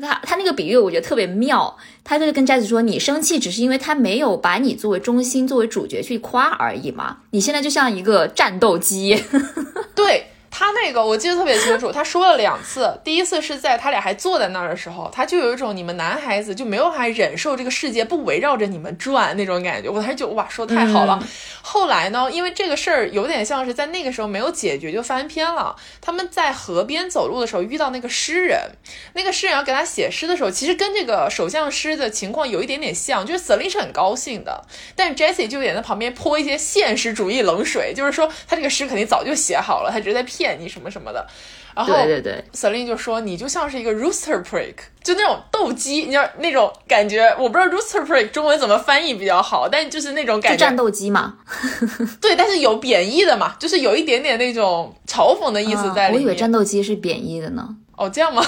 [0.00, 7.18] 他他那个比喻我觉得特别妙，他就是跟 Jess 说，你生气只是因为他没有把你作为中心、作为主角去夸而已嘛。
[7.30, 9.22] 你现在就像一个战斗机，
[9.94, 10.26] 对。
[10.50, 12.92] 他那个我记得特别清楚，他说了两次。
[13.04, 19.88] 第一次是在他俩还坐在那儿的时候，他就有一种你们男孩子就没有办法忍受这个世界不围绕着你们转那种感觉。
[19.88, 21.22] 我当时就哇，说太好了。
[21.62, 25.74] 后来呢，因为这个事儿有点像是在那个时候没有解决就翻篇了。
[26.00, 28.58] 他们在河边走路的时候遇到那个诗人，
[29.14, 34.62] 那个诗人要给他写诗的时候，其实跟这个首相诗的情况有一点点像，就是 Celine 是很高兴的，
[34.96, 40.58] 但 Jessie 就有点在旁边泼一些现实主义冷水，就是说他这个诗肯定早就写好了，他只是在骗。
[40.58, 41.26] 你什么什么的，
[41.76, 44.74] 然后对对对，Celine 就说你就像是一个 rooster prick，
[45.04, 51.36] 就那种斗鸡，你知道那种感觉，我不知道 rooster prick 中文怎么翻译比较好，但就是那种感觉，战斗机嘛，
[52.20, 56.14] 对，但是有贬义的嘛，就是有一点点那种嘲讽的意思在里面。
[56.14, 57.76] 我以为战斗机是贬义的呢。
[57.96, 58.42] 哦，这样吗？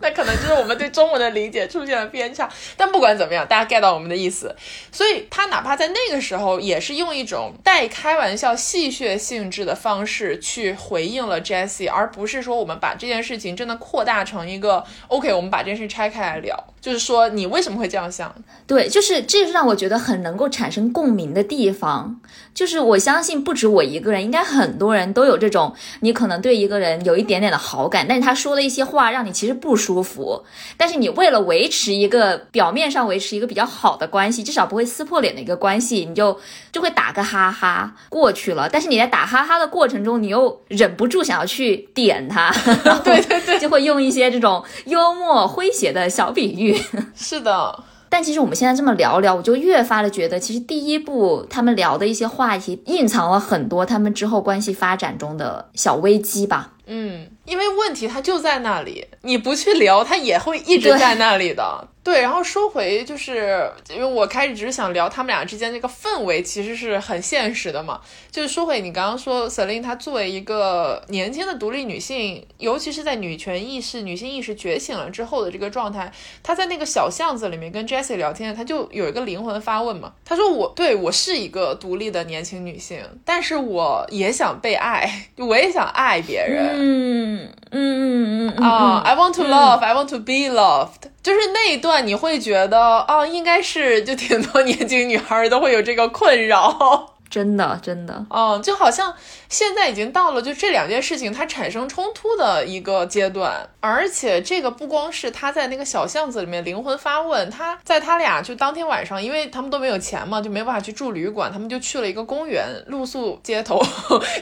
[0.00, 4.54] 那可能就是我们对中文的理解出现了偏差，但不管怎么样，大家 get 到我们的意思。
[4.90, 16.69] 所以他哪怕在那个时候，也是用一种带开玩笑、戏谑性质的方式去回应了 Jesse，而不是说我们把这件事情真的扩大成一个 OK，我们把这件事拆开来聊。
[16.80, 18.34] 就是说，你为什么会这样想？
[18.66, 22.20] 对，就是这是让我觉得很能够产生共鸣的地方。
[22.52, 30.42] 就是我相信不止我一个人，应该很多人都有这种，你可能对一个人有一点点的好感，但是他说了一些话让你其实不舒服，
[30.76, 36.38] 但是你为了维持一个表面上维持一个比较好的关系，至少不会撕破脸的一个关系，你就
[36.72, 38.68] 就会打个哈哈过去了。
[38.70, 42.50] 但是你在打哈哈的过程中，你又忍不住想要去点他，
[43.04, 46.69] 对对对，就会用一些这种幽默诙谐的小比喻。
[47.14, 56.72] 是的，但其实我们现在这么聊聊，我就越发的觉得，其实第一部他们聊的一些话题，隐藏了很多他们之后关系发展中的小危机吧。
[56.86, 61.88] 嗯，因为问题它就在那里，你不去聊，它也会一直在那里的。
[62.02, 68.00] 对，然后说回，就是因为我开始只是想聊他们俩之间这个氛围，其实是很现实的嘛。
[68.30, 76.10] 就是说回你刚刚说 c e l i n e 她作为一个年轻的独立女性，尤其是在女权意识、女性意识觉醒了之后的这个状态，
[76.42, 80.12] 她在那个小巷子里面跟 Jessie 聊天，她就有一个灵魂发问嘛。
[80.24, 97.14] 她说：“我对我是一个独立的年轻女性，但是我也想被爱，我也想爱别人。”嗯嗯嗯嗯啊，I want to love, I want to be loved，就是那一段你会觉得哦，应该是就挺多年轻女孩都会有这个困扰。
[97.28, 99.14] 真的，真的， 嗯，就好像
[99.50, 113.82] 现在已经到了就这两件事情它产生冲突的一个阶段，而且这个不光是他在那个小巷子里面灵魂发问，他在他俩就当天晚上，因为他们都没有钱嘛，就没办法去住旅馆，他们就去了一个公园露宿街头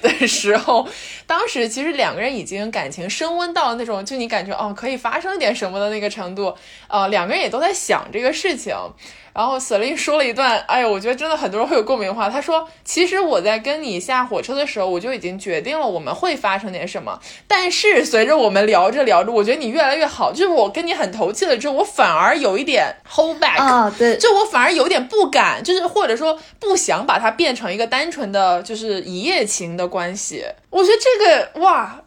[0.02, 0.86] 的时候，
[1.26, 6.54] 当时其实两个人已经感情升温到那种就你感觉哦可以发生点什么的那个程度，
[6.86, 8.76] 呃，两个人也都在想这个事情。
[9.34, 12.28] 然后 c e l i n 说了一段，哎呦，我觉得真的很多人会有共鸣话。
[12.28, 17.18] 他说：“其实我在跟你下火车的时候，我就已经决定了我们会发生点什么。
[17.46, 30.44] 但是随着我们聊着聊着，我觉得你越来越好，就是我跟你很投契了之后，我反而有一点 hold back 啊，对，就我反而有点不敢，就是或者说不想把它变成一个单纯的就是一夜情的关系。
[30.70, 32.00] 我觉得这个哇，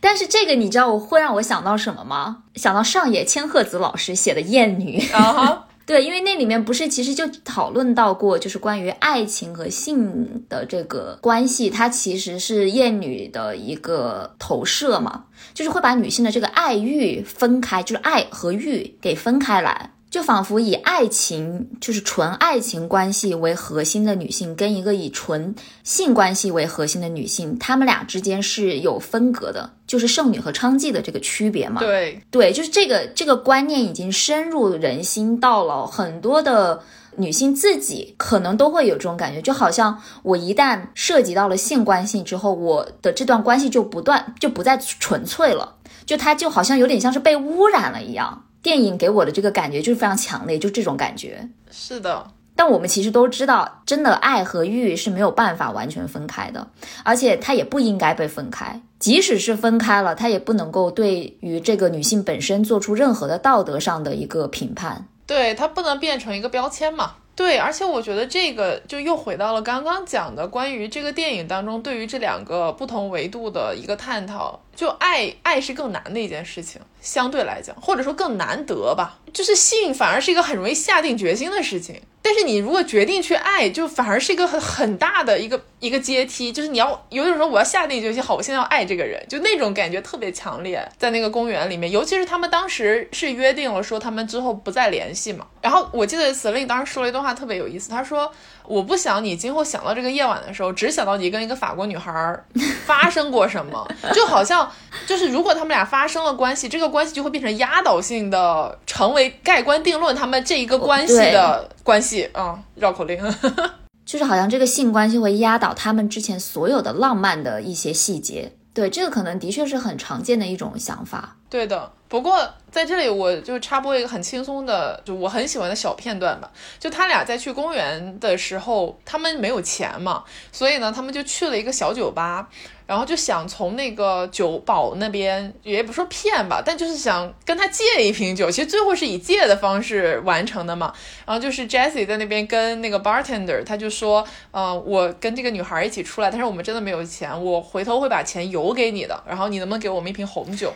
[0.00, 2.38] 但是这个你知道我会让我想到什么吗？
[2.54, 5.64] 想到上野千鹤子老师写的《艳女》啊。
[5.86, 19.92] ”对，因为那里面不是其实就讨论到过，就是关于爱情和性的这个关系，它其实是厌女的一个投射嘛，就是会把女性的这个爱欲分开，就是爱和欲给分开来。
[20.08, 31.80] 就仿佛以爱情就是纯爱情关系为核心的女性，跟一个以纯性关系为核心的女性，她们俩之间是有分隔的，就是圣女和娼妓的这个区别嘛。
[31.80, 36.82] 对对，就是这个这个观念已经深入人心，到了很多的
[37.16, 48.42] 女性自己可能都会有这种感觉，就好像我一旦涉及到了性关系之后，我的这段关系就不断就不再纯粹了，就它就好像有点像是被污染了一样。
[48.62, 51.48] 电影给我的这个感觉就是非常强烈，就这种感觉。
[51.70, 52.26] 是的，
[52.56, 56.66] 但我们其实都知道，真的爱和欲是没有办法完全分开的，
[57.04, 58.80] 而且它也不应该被分开。
[58.98, 65.06] 即使是分开了，它也不能够对于这个女性本身做出任何的道德上的一个评判。
[65.26, 67.16] 对，它不能变成一个标签嘛。
[67.34, 74.58] 对，而且我觉得这个就又回到了刚刚讲的关于这个电影当中对于这两个不同维度的一个探讨。
[74.76, 79.18] 就爱，爱是更难的一件事情，相对来讲，或者说更难得吧。
[79.32, 86.52] 就是性反而是一个很容易下定决心的事情，但是你如果决定去爱，就反而是一个很很大的一个一个阶梯。
[86.52, 90.86] 就是你要有种说我要下定决心，好，我现在要爱这个人，就那种感觉特别强烈。
[90.96, 95.46] 在那个公园里面，尤其是他们当时是约定了说他们之后不再联系嘛。
[95.60, 98.32] 然后我记得 Celine 当时说了一段话特别有意思，他说。
[98.68, 102.38] 我不想你今后想到这个夜晚的时候，只想到你跟一个法国女孩
[102.84, 104.70] 发生过什么， 就好像
[105.06, 112.28] 就是如果他们俩发生了关系，这个关系就会变成压倒性的，成为盖棺定论他们这一个关系的关系。
[112.32, 113.18] 啊，绕口令，
[114.04, 118.52] 就是好像这个性关系会压倒他们之前所有的浪漫的一些细节。
[118.76, 121.34] 对，这个可能的确是很常见的一种想法。
[121.48, 126.50] 对的，不过在这里我就插播一个很轻松的，就我很喜欢的小片段吧。
[126.78, 130.22] 就他俩在去公园的时候，他们没有钱嘛，
[130.52, 132.50] 所以呢，他们就去了一个小酒吧。
[132.86, 138.50] 然后就想从那个酒保那边，也不说骗吧，但就是想跟他借一瓶酒。
[138.50, 140.92] 其实最后是以借的方式完成的嘛。
[141.26, 149.20] 然后就是 Jesse 在那边跟那个 bartender，他就说，呃，我跟这个女孩一起出来，但是我们真的没有钱，我回头会把钱邮给你的。
[149.26, 150.72] 然后你能不能给我们一瓶红酒？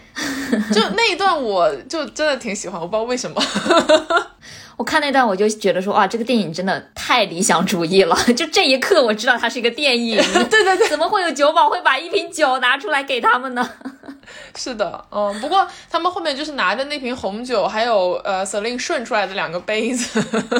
[0.72, 3.40] 就那一段，我就真的挺喜欢，我不知道为什么。
[4.80, 8.16] 我看那段我就觉得说，哇，这个电影真的太理想主义了。
[8.34, 10.16] 就这一刻，我知道它是一个电影。
[10.48, 13.70] 对对对，怎么会有酒保会把一瓶酒拿出来给他们呢？
[14.56, 20.18] 是的，嗯，不过他们后面就是拿着那瓶红酒，还有呃 e i n 顺出来的两个杯子，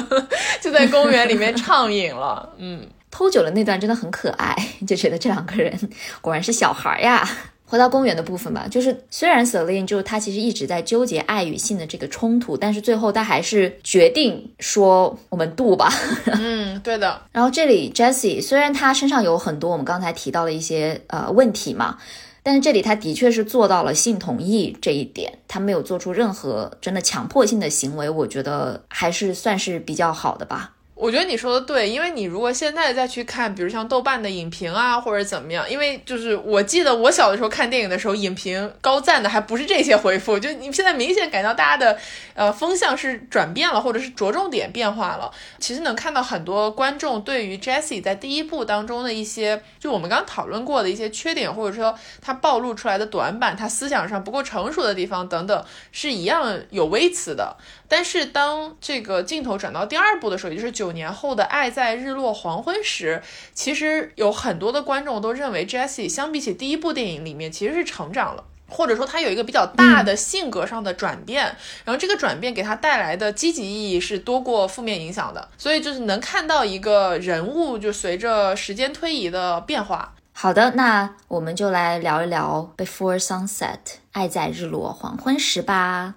[0.61, 2.47] 就在公园里面畅饮了。
[2.59, 4.55] 嗯，偷酒的那段真的很可爱，
[4.87, 5.75] 就觉得这两个人
[6.21, 7.27] 果然是小孩呀。
[7.71, 15.89] 回到公园的部分吧，就是虽然 Celine 就他其实一直在纠结爱与性的这个冲突，但是最后他还是决定说我们度吧。
[16.33, 17.21] 嗯，对的。
[17.31, 21.97] 然后这里 Jessie 虽然她身上有很多我们刚才提到的一些呃问题嘛，
[22.43, 30.73] 但是这里他的确是做到了性同意这一点，他没有做出任何真的强迫性的行为，我觉得还是算是比较好的吧。
[31.01, 41.97] 我觉得你说的对，因为你如果现在再去看，比如像豆瓣的影评啊，或者怎么样，因为就是我记得我小的时候看电影的时候，影评高赞的还不是这些回复，就你现在明显感到大家的
[42.35, 45.31] 呃风向是转变了，或者是着重点变化了。
[45.57, 57.57] 其实能看到很多观众对于 Jessie 在第一部当中的一些，就我们刚刚讨论过的一些缺点，或者说他暴露出来的短板，他思想上不够成熟的地方等等，是一样有微词的。
[57.93, 63.21] 但是当这个镜头转到第二部的时候，也就是九年后的《爱在日落黄昏时》，
[63.53, 71.43] 其实有很多的观众都认为 Jessie 相比起第一部电影里面其实是成长了，或者说他有一个比较大的性格上的转变，
[71.83, 80.13] 然后这个转变给他带来的积极意义是多过负面影响的，所以就是能看到一个人物就随着时间推移的变化。
[80.31, 83.57] 好的，那我们就来聊一聊《Before Sunset》
[84.13, 86.15] 《爱在日落黄昏时》吧。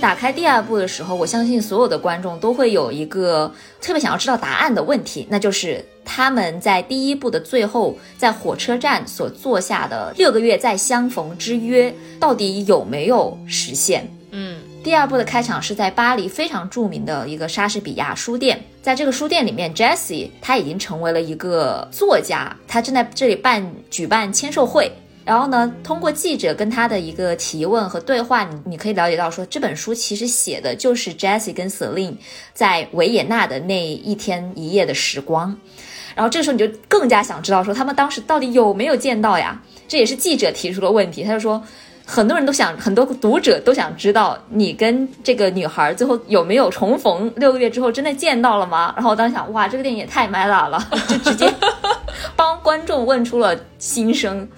[0.00, 14.10] 打开第二部的时候，我相信所有的观众都会有一个特别想要知道答案的问题，那就是他们在第一部的最后，在火车站所做下的六个月再相逢之约，到底有没有实现？
[14.30, 24.90] 嗯，第二部的开场是在巴黎非常著名的一个莎士比亚书店，在这个书店里面，Jesse 他已经成为了一个作家，他正在这里办举办签售会。
[25.22, 32.16] 然后呢，通过记者跟他的一个提问和对话，你你可以了解到，说这本书其实写的就是 Jesse 跟 Celine
[32.54, 35.54] 在维也纳的那一天一夜的时光。
[36.14, 39.62] 然后这时候你就更加想知道，说他们当时到底有没有见到呀？
[39.86, 41.22] 这也是记者提出的问题。
[41.22, 41.62] 他就说，
[42.04, 47.32] 很多人都想，很多读者都想知道，你跟这个女孩最后有没有重逢？
[47.36, 48.92] 六个月之后真的见到了吗？
[48.96, 51.52] 然后我当时想，哇，这个电影也太 meta 了， 就直接
[52.34, 54.48] 帮观众问出了心声。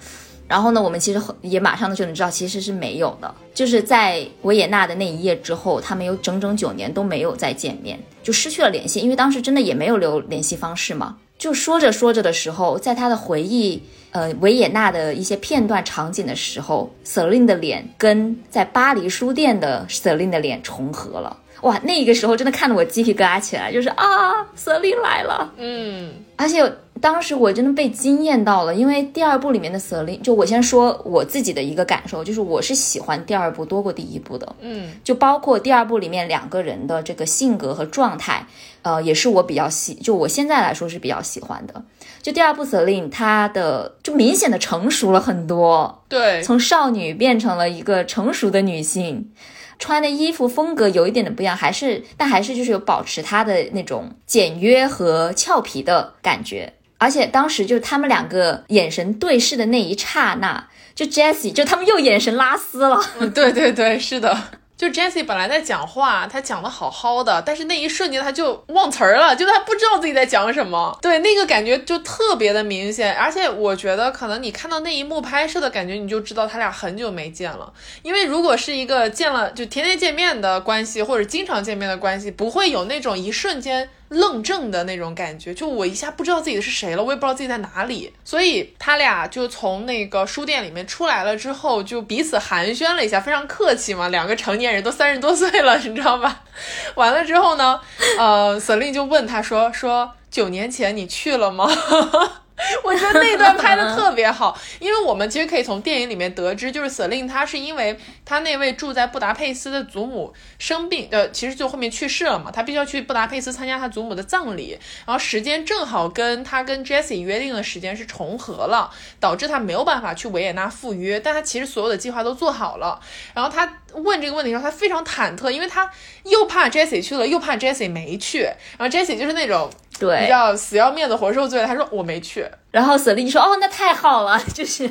[0.45, 3.33] 然后呢，我们其实也马上就能知道，其实是没有的。
[3.53, 8.99] 就是在维也纳的那一夜之后，他们有整整九年都没有再见面，就失去了联系。
[8.99, 11.15] 因为当时真的也没有留联系方式嘛。
[11.43, 21.35] 就说着说着的时候，在他的回忆，呃，维也纳的一些片段场景的时候，Celine 的脸跟在巴黎书店的 Celine 的脸重合了。
[21.63, 25.53] 哇，那个时候真的看得我鸡皮疙瘩起来，就是啊，Celine 来了。
[25.57, 26.63] 嗯，而且。
[27.03, 38.47] 当时我真的被惊艳到了，因为第二部里面的 Celine，就我先说我自己的一个感受，就是我是喜欢第二部多过第一部的，嗯，就包括第二部里面两个人的这个性格和状态，
[38.83, 41.83] 呃，也是我比较喜，就我现在来说是比较喜欢的。
[42.21, 49.29] 就第二部 Celine，她的就明显的成熟了很多，对，从少女变成了一个成熟的女性，
[49.77, 56.71] 穿的衣服风格有一点的不一样，还是但还是就是有保持她的那种简约和俏皮的感觉。
[57.03, 62.97] 而且当时就他们两个眼神对视的那一刹那，就 Jessie 就他们又眼神拉丝了。
[63.19, 64.33] 嗯，对对对，是的。
[64.77, 70.97] 就 Jessie 本来在讲话，他讲的好好的，但是那一瞬间他就忘词儿了，就他不知道自己在讲什么。
[71.01, 73.13] 对，那个感觉就特别的明显。
[73.13, 77.73] 而且我觉得可能你看到那一幕拍摄的感觉，你就知道他俩很久没见了。
[78.01, 83.89] 因为如果是一个见了就天天见面的关系，或者经常见面的关系，不会有那种一瞬间。
[84.13, 88.13] 愣怔的那种感觉，就我一下不知道自己是谁了，我也不知道自己在哪里。
[88.23, 94.09] 所以他俩就从那个书店里面出来了之后，就彼此寒暄了一下，非常客气嘛。
[94.09, 96.41] 两个成年人都三十多岁了，你知道吧？
[96.95, 97.79] 完了之后呢，
[98.17, 101.67] 呃瑟琳就问他说：“说九年前你去了吗？”
[102.83, 118.89] 我觉得那段拍的特别好， 因为我们其实可以从电影里面得知，就是 Celine 他是因为他那位住在布达佩斯的祖母生病，呃，其实就后面去世了嘛，他必须要去布达佩斯参加他祖母的葬礼，然后时间正好跟他跟 Jessie 约定的时间是重合了，
[119.19, 122.99] 导致他没有办法去维也纳赴约，但他其实所有的计划都做好了，
[123.33, 125.89] 然后他问这个问题的时候，他非常忐忑，因为他
[126.23, 128.41] 又怕 Jessie 去了，又怕 Jessie 没去，
[128.77, 129.69] 然后 Jessie 就是那种。
[129.99, 134.89] 对，比较死要面子活受罪他说我没去，然后 Celine 说哦，那太好了， 就是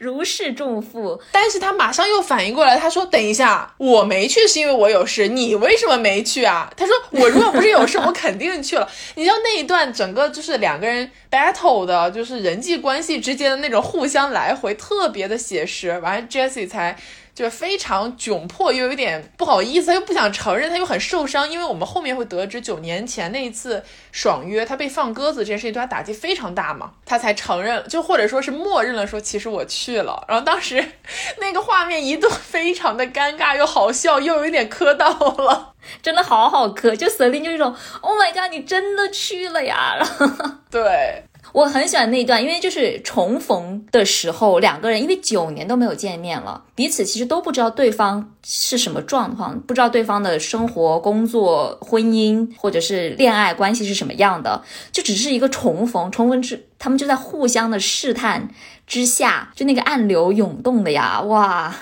[0.00, 1.22] 如释重负。
[1.30, 6.70] 但是他马上又反应过来，他说等一下，我没去是因为我有事，你为什么没去啊？
[6.76, 8.86] 他说我如果不是有事，我肯定去了。
[9.14, 15.96] 你知道那一段整个就是两个人 battle 的，就是人际关系之间的那种互相来回，特别的写实。
[16.00, 16.98] 完了，Jessie 才。
[17.40, 23.82] 就是非常窘迫，又有点不好意思，他又不想承认，他又很受伤，因为我们后面会得知九年前那一次
[24.12, 30.84] 爽约他被放鸽子这件事情对他打击非常大嘛，他才承认，就或者说是默认了说其实我去了，然后当时
[31.40, 35.72] 那个画面一度非常的尴尬又好笑，又有一点磕到了，
[36.02, 40.26] 真的好好磕，就 Selin 就一种 Oh my god，你真的去了呀，然后
[40.70, 41.24] 对。
[41.52, 58.48] 我很喜欢那一段，因为就是重逢的时候，两个人因为九年都没有见面了，彼此其实都不知道对方是什么状况，不知道对方的生活、工作、婚姻或者是恋爱关系是什么样的，就只是一个重逢，重逢之他们就在互相的试探
[58.86, 61.74] 之下，就那个暗流涌动的呀，哇，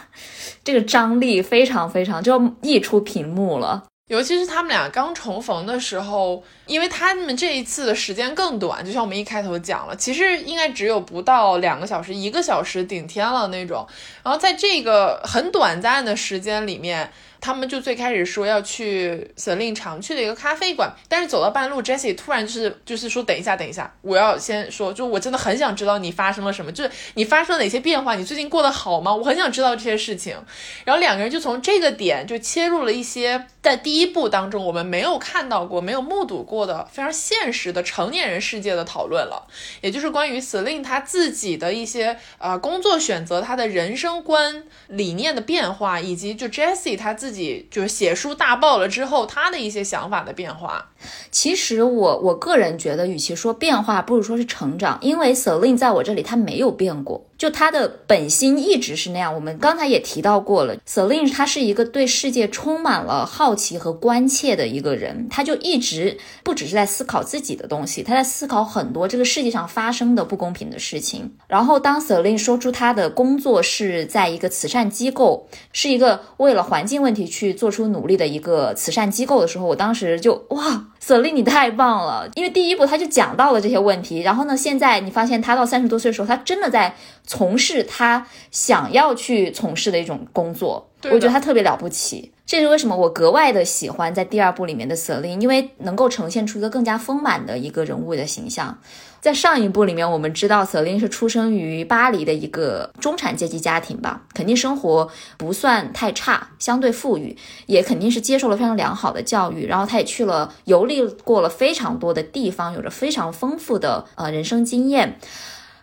[0.64, 3.85] 这个张力非常非常就要溢出屏幕了。
[4.09, 13.85] 尤其是他们俩刚重逢的时候，因为他们这一次的时间更短，就像我们一开头讲了，其实应该只有不到两个小时，一个小时顶天了那种。
[14.23, 17.11] 然后在这个很短暂的时间里面。
[17.41, 29.14] 他们就最开始说要去 Selin 常去的一个咖啡馆，但是走到半路，Jessie 突然就是就是说等一下，等一下，我要先说，就我真的很想知道你发生了什么，就是你发生了哪些变化，你最近过得好吗？
[29.14, 30.37] 我很想知道这些事情。
[30.85, 39.46] 然后两个人就从这个点就切入了一些在第一部当中我们没有看到过、没有目睹过过的非常现实的成年人世界的讨论了，
[39.80, 47.28] 也就是关于 Selin 他自己的一些呃工作选择、他的人生观理念的变化，以及就 Jessie 他自。
[47.28, 50.90] 己就是写书大爆了之后，他的一些想法的变化。
[51.30, 54.98] 其实我我个人觉得，与其说变化，不如说是成长。
[55.02, 59.32] 因为 Selin 在我这里他没有变过，就他的本心一直是那样。
[59.32, 71.32] 我们刚才也提到过了，Selin 他是一个对世界充满了好奇和关切的一个人，他就一直不只是在思考自己的东西，他在思考很多这个世界上发生的不公平的事情。
[71.47, 77.28] 然后当 Selin 说出他的工作是在一个慈善机构，是一个为了环境问题。
[77.28, 82.26] 去做出努力的一个慈善机构的时候，我当时就哇，瑟琳你太棒了！
[82.34, 86.97] 因为第一步他就讲到了这些问题，然后呢，现在你发现他到三十多岁的时候，他真的在
[87.29, 92.33] 从事他想要去从事的一种工作，我觉得他特别了不起。
[92.47, 98.79] 这是为什么我格外的喜欢在第二部里面的瑟琳，因为能够呈现出一个更加丰满的一个人物的形象。
[99.20, 109.66] 在上一部里面，我们知道瑟琳是出生于巴黎的一个中产阶级家庭吧，肯定生活不算太差，相对富裕，也肯定是接受了非常良好的教育。
[109.66, 115.18] 然后他也去了游历过了非常多的地方，有着非常丰富的呃人生经验。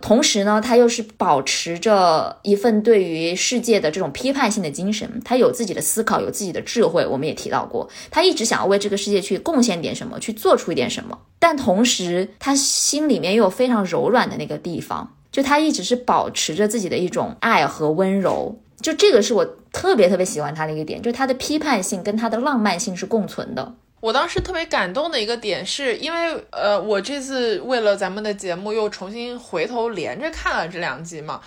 [0.02, 7.06] 同时呢，他又是保持着一份对于世界的这种批判性的精神，他有自己的思考，有自己的智慧。
[7.06, 11.18] 我们也提到过，他一直想要为这个世界去贡献点什么，去做出一点什么。
[11.39, 18.60] 但同时，他心里面又有非常柔软的那个地方，就他一直是保持着自己的一种爱和温柔。
[18.82, 23.74] 就这个是我特别特别喜欢他的一个点，就是他的批判性跟他的浪漫性是共存的。
[24.00, 31.41] 我当时特别感动的一个点，是因为呃，我这次为了咱们的节目又重新回头连着看了这两集嘛。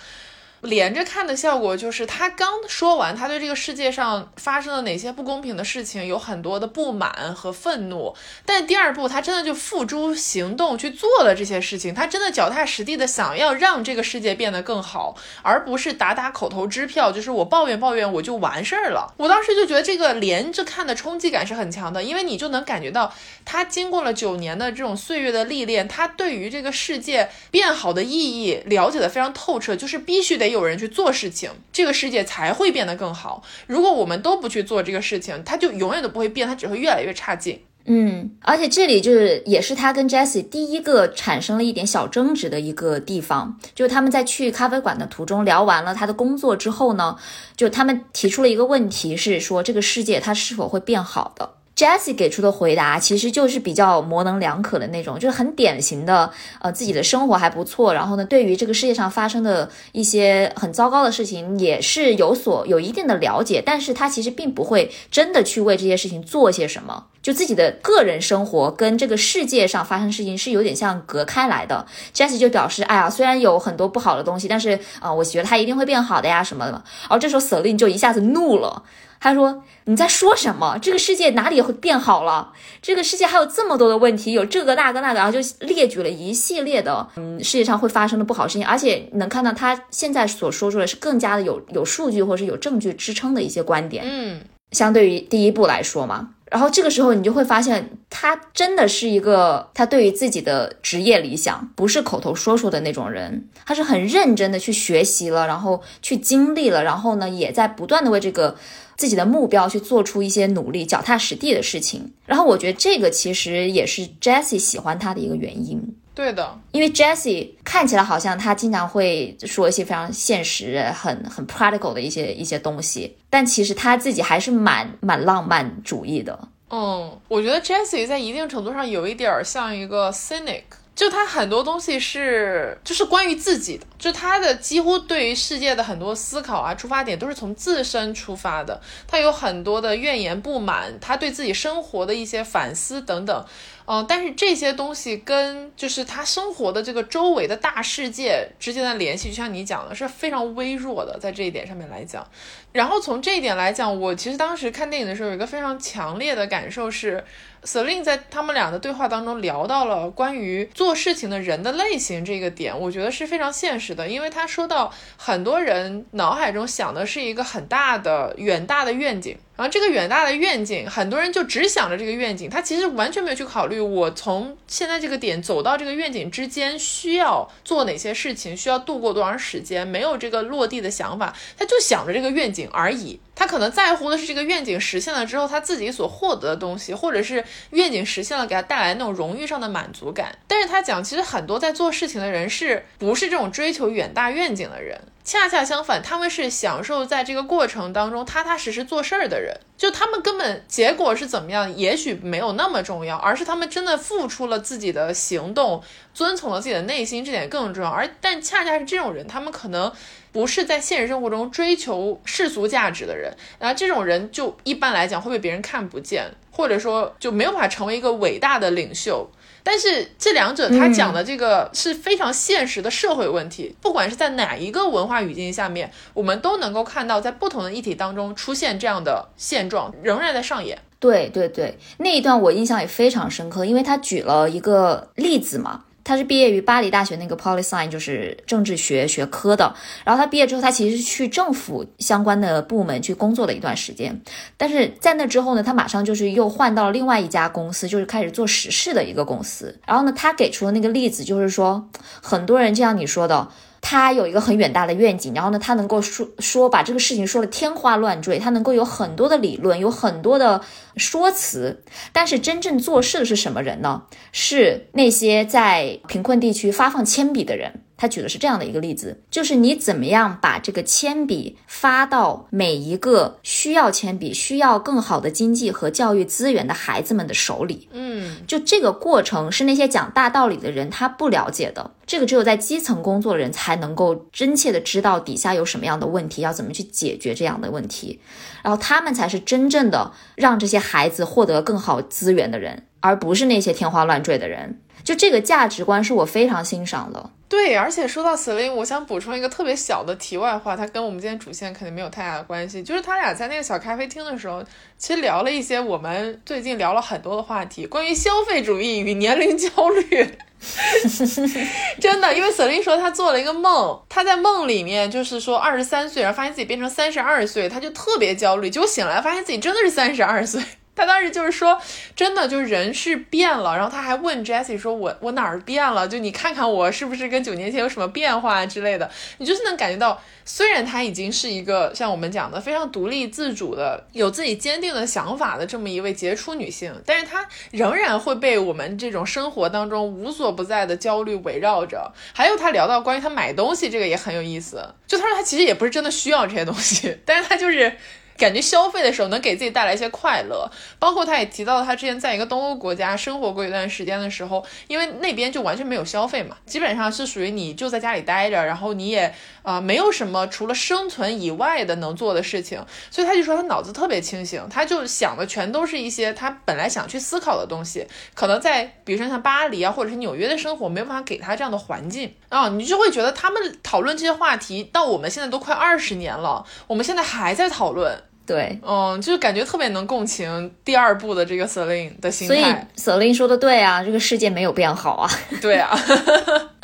[0.61, 8.13] 连着看的效果就是，他刚说完他对这个世界上发生了哪些不公平的事情有很多的不满和愤怒，
[8.45, 19.13] 但第二步他真的就付诸行动去做了这些事情，他真的脚踏实地的想要让这个世界变得更好，而不是打打口头支票，就是我抱怨抱怨我就完事儿了。
[19.15, 23.13] 我当时就觉得这个连着看的冲击感是很强的，因为你就能感觉到
[23.45, 30.48] 他经过了九年的这种岁月的历练，他对于这个世界变好的意义了解的非常透彻，就是必须得。
[30.51, 33.43] 有人去做事情，这个世界才会变得更好。
[33.67, 37.61] 如果我们都不去做这个事情，它就永远都不会变，它只会越来越差劲。
[37.85, 47.17] 嗯，而且这里就是也是他跟 Jessie 第一个产生了一点小争执的一个地方，就是他们在去咖啡馆的途中聊完了他的工作之后呢，
[47.55, 51.53] 就他们提出了一个问题，是说这个世界它是否会变好的。
[51.79, 71.87] Jesse 给出的回答其实就是比较模棱两可的那种，就是很典型的，呃，自己的生活还不错，然后呢，对于这个世界上发生的一些很糟糕的事情也是有所有一定的了解，但是他其实并不会真的去为这些事情做些什么，就自己的个人生活跟这个世界上发生事情是有点像隔开来的。
[72.13, 76.71] Jesse 就表示，哎呀，虽然有很多不好的东西，但是啊，我觉得他一定会变好的呀什么的。
[76.73, 78.83] 然后这时候 Selin 就一下子怒了。
[79.19, 80.77] 他说：“你在说什么？
[80.81, 82.53] 这个世界哪里会变好了？
[82.81, 88.65] 这个世界还有这么多的问题，有这个那个那个，然后就列举了一系列的，嗯，世界上会发生的不好事情。
[88.65, 94.05] 而且能看到他现在所说出来是更加的有有数据或者是有证据支撑的一些观点。
[94.07, 94.41] 嗯，
[94.71, 96.29] 相对于第一部来说嘛。
[96.49, 108.55] 然后这个时候你就会发现，他真的是一个他对于自己的职业理想不是口头说说的那种人，他是很认真的去学习了，然后去经历了，然后呢也在不断的为这个
[108.99, 112.11] 自己的目标去做出一些努力，脚踏实地的事情。
[112.25, 115.81] 然后我觉得这个其实也是 Jessie 喜欢他的一个原因。
[116.13, 126.37] 对的，因为 Jessie 看起来好像他经常会说一些非常现实、很很 practical 的一些一些东西，但其实他自己还是蛮蛮浪漫主义的。
[126.69, 130.63] 嗯，我觉得 Jessie 在一定程度上有一点像一个 cynic，
[130.99, 138.81] 就他很多东西是就是关于自己的，就他的几乎对于世界的很多思考啊，出发点都是从自身出发的。
[139.07, 143.45] 他有很多的怨言不满，他对自己生活的一些反思等等。
[143.85, 152.27] 嗯，但是这些东西跟就是他生活的这个周围的大世界之间的联系，就像你讲的，是非常微弱的，在这一点上面来讲。
[152.73, 157.23] 然后从这一点来讲，我其实当时看电影的时候，有一个非常强烈的感受是
[157.63, 169.37] Selin 在他们俩的对话当中聊到了关于做事情的人的类型这个点，我觉得是非常现实的，因为他说到很多人脑海中想的是一个很大的、远大的愿景。
[169.59, 183.19] 然后这个远大的愿景，很多人就只想着这个愿景，他其实完全没有去考虑我从现在这个点走到这个愿景之间需要做哪些事情，需要度过多长时间，没有这个落地的想法，他就想着这个愿景而已。
[183.35, 190.37] 他可能在乎的是这个愿景实现了之后，他自己所获得的东西，或者是愿景实现了给他带来那种荣誉上的满足感。
[190.47, 194.97] 但是他讲，其实很多在做事情的人，是不是这种追求远大愿景的人？
[195.29, 199.55] 恰恰相反，他们是享受在这个过程当中踏踏实实做事儿的人。
[199.77, 205.83] 就他们根本结果是怎么样，也许没有那么重要，而是他们真的付出了自己的行动，
[206.15, 207.91] 遵从了自己的内心，这点更重要。
[207.91, 209.93] 而但恰恰是这种人，他们可能
[210.31, 219.29] 不是在现实生活中追求世俗价值的人，然后这种人就一般来讲会被别人看不见，或者说就没有办法成为一个伟大的领袖。
[219.71, 230.79] 但是这两者他讲的这个是非常现实的社会问题，不管是在哪一个文化语境下面，我们都能够看到，在不同的议题当中出现这样的现状，仍然在上演。
[230.99, 235.83] 对对对，那一段我印象也非常深刻，因为他举了一个例子嘛。
[236.09, 239.75] 他是毕业于巴黎大学那个 Polisine，就是政治学学科的。
[240.03, 244.19] 然后他毕业之后，他其实是去政府相关的部门去工作了一段时间。
[244.57, 249.79] 但是在那之后呢，他马上就是又换到了另外一家公司，就是开始做实事的一个公司。
[249.85, 251.87] 然后呢，他给出的那个例子就是说，
[252.23, 253.47] 很多人就像你说的。
[253.81, 260.61] 他有一个很远大的愿景，然后呢，他能够说说把这个事情说的天花乱坠，他能够有很多的理论，有很多的
[260.97, 264.03] 说辞，但是真正做事的是什么人呢？
[264.31, 267.81] 是那些在贫困地区发放铅笔的人。
[267.99, 277.89] 他举的是这样的一个例子，就是你怎么样把这个铅笔发到每一个需要铅笔、需要更好的经济和教育资源的孩子们的手里。
[277.91, 288.21] 嗯，就这个过程是那些讲大道理的人他不了解的，这个只有在基层工作的人才能够真切的知道底下有什么样的问题，要怎么去解决这样的问题，
[288.63, 294.79] 然后他们才是真正的让这些孩子获得更好资源的人，而不是那些天花乱坠的人。
[295.03, 297.31] 就这个价值观是我非常欣赏的。
[297.49, 302.83] 对，而且说到 Celine，我想补充一个特别小的题外话，它跟我们今天主线肯定没有太大的关系。
[302.83, 304.63] 就是他俩在那个小咖啡厅的时候，
[304.99, 310.37] 其实聊了一些我们最近聊了很多的话题，关于消费主义与年龄焦虑。
[311.99, 320.61] 真的，因为 Celine 说她做了一个梦，她在梦里面就是说二十三岁，然后发现自己变成三十二岁，她就特别焦虑，结果醒来发现自己真的是三十二岁。
[320.99, 321.79] 他当时就是说，
[322.15, 326.07] 真的就是人是变了，然后他还问 Jessie 说：“我我哪儿变了？
[326.07, 342.11] 就你看看我是不是跟九年前有什么变化之类的？”你就是能感觉到，虽然她已经是一个像我们讲的非常独立自主的、有自己坚定的想法的这么一位杰出女性，但是她仍然会被我们这种生活当中无所不在的焦虑围绕着。
[342.33, 347.95] 还有他聊到关于他买东西这个也很有意思，就他说他其实也不是真的需要这些东西， 但是他就是。
[348.39, 350.67] 感觉消费的时候能给自己带来一些快乐，
[350.97, 362.81] 包括他也提到他之前在一个东欧国家生活过一段时间的时候，因为那边就完全没有消费嘛，基本上是属于你就在家里待着，然后你也啊没有什么除了生存以外的能做的事情，
[363.11, 378.23] 所以他就说他脑子特别清醒，他就想的全都是一些他本来想去思考的东西，可能在比如说像巴黎啊或者是纽约的生活没有办法给他这样的环境啊，你就会觉得他们讨论这些话题到我们现在都快二十年了，我们现在还在讨论。
[378.49, 382.87] 对，嗯，就是感觉特别能共情第二部的这个 Celine 的心态。
[382.97, 385.29] 所以 Celine 说的对啊，这个世界没有变好啊。
[385.61, 385.95] 对啊。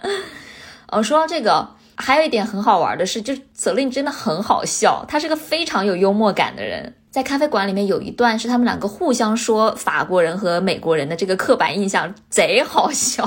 [0.92, 6.94] 哦，说到这个，还有一点很好玩的是，就 Celine 真的很好笑，他是个非常有幽默感的人。
[7.10, 13.26] 在咖啡馆里面有一段是他们两个互相说法国人和美国人的这个刻板印象，贼好笑。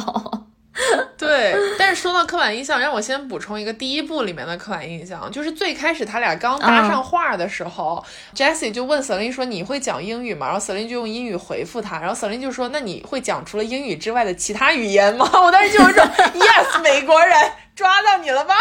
[1.19, 8.05] 对，但是说到刻板印象，让我先补充一个第一部里面的刻板印象，就是最开始他俩刚搭上话的时候
[8.35, 17.37] ，Jessie 就问 Selin 说：“你会讲英语吗？”然后 Selin 就用英语回复他，然后 Selin 就说：“那你会讲除了英语之外的其他语言吗？” 我当时就是说：“Yes，美国人
[17.75, 18.55] 抓到你了吧？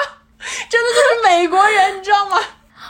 [0.69, 2.39] 真的就是美国人，你知道吗？”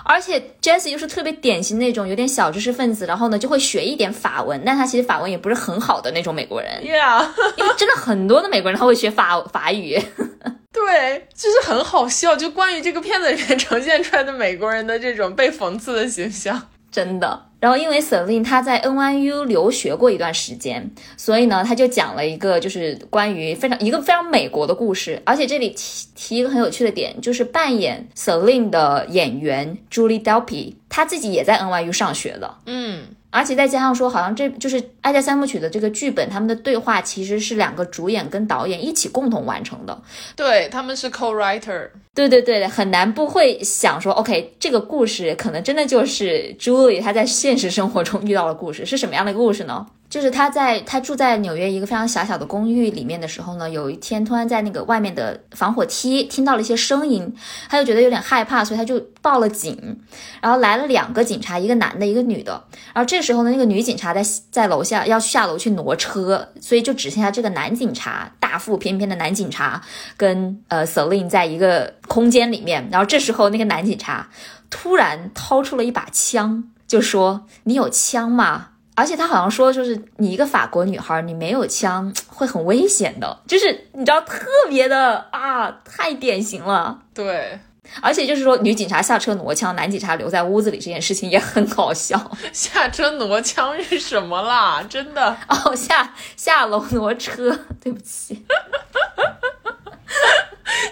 [0.07, 6.81] 而且 Jessie 又是特别典型那种有点小知识分子，然后呢就会学一点法文，但他其实法文也不是很好的那种美国人。
[6.81, 7.27] Yeah，
[7.57, 10.01] 因为真的很多的美国人他会学法法语。
[10.71, 12.35] 对，就是很好笑。
[12.35, 16.69] 就关于这个片子里面呈现出来的美国人的这种被讽刺的形象。
[16.91, 25.21] 真的，然后因为 Selin 他在 NYU 留学过一段时间，所以呢，他就讲了一个就是关于非常一个非常美国的故事。
[25.25, 32.57] 而且这里提提一个很有趣的点，就是扮演 Selin 的演员 Julie Delpy，他自己也在 NYU 上学的。
[32.65, 33.05] 嗯。
[33.29, 40.01] 而且再加上说，好像这就是《爱在三部曲》的这个剧本，他们的对话其实是两个主演跟导演一起共同完成的。
[40.35, 41.89] 对，他们是 co-writer。
[42.17, 49.85] 对对对，很难不会想说，OK，这个故事可能真的就是 Julie 她在现实生活中遇到的故事，是什么样的故事呢？
[50.09, 57.31] 就是她在她住在纽约一个非常狭小的公寓里面的时候呢，有一天突然在那个外面的防火梯听到了一些声音，
[57.69, 59.99] 他就觉得有点害怕，所以他就报了警。
[60.41, 62.63] 然后来了两个警察，一个男的，一个女的。
[62.93, 69.83] 然后这时候呢，那个女警察在在楼下要下楼去挪车，所以就只剩下这个男警察，大腹便便的男警察
[70.15, 72.87] 跟呃 Selin 在一个空间里面。
[72.91, 74.27] 然后这时候那个男警察
[74.69, 86.99] 突然掏出了一把枪，就说：“你有枪吗？”而且他好像说，就是你一个法国女孩，你没有枪会很危险的，就是你知道特别的啊，太典型了。
[87.13, 87.59] 对，
[88.01, 92.31] 而且就是说女警察下车挪枪，男警察留在屋子里这件事情也很搞笑。
[92.51, 94.83] 下车挪枪是什么啦？
[94.89, 98.33] 真的哦，下下楼挪车，对不起，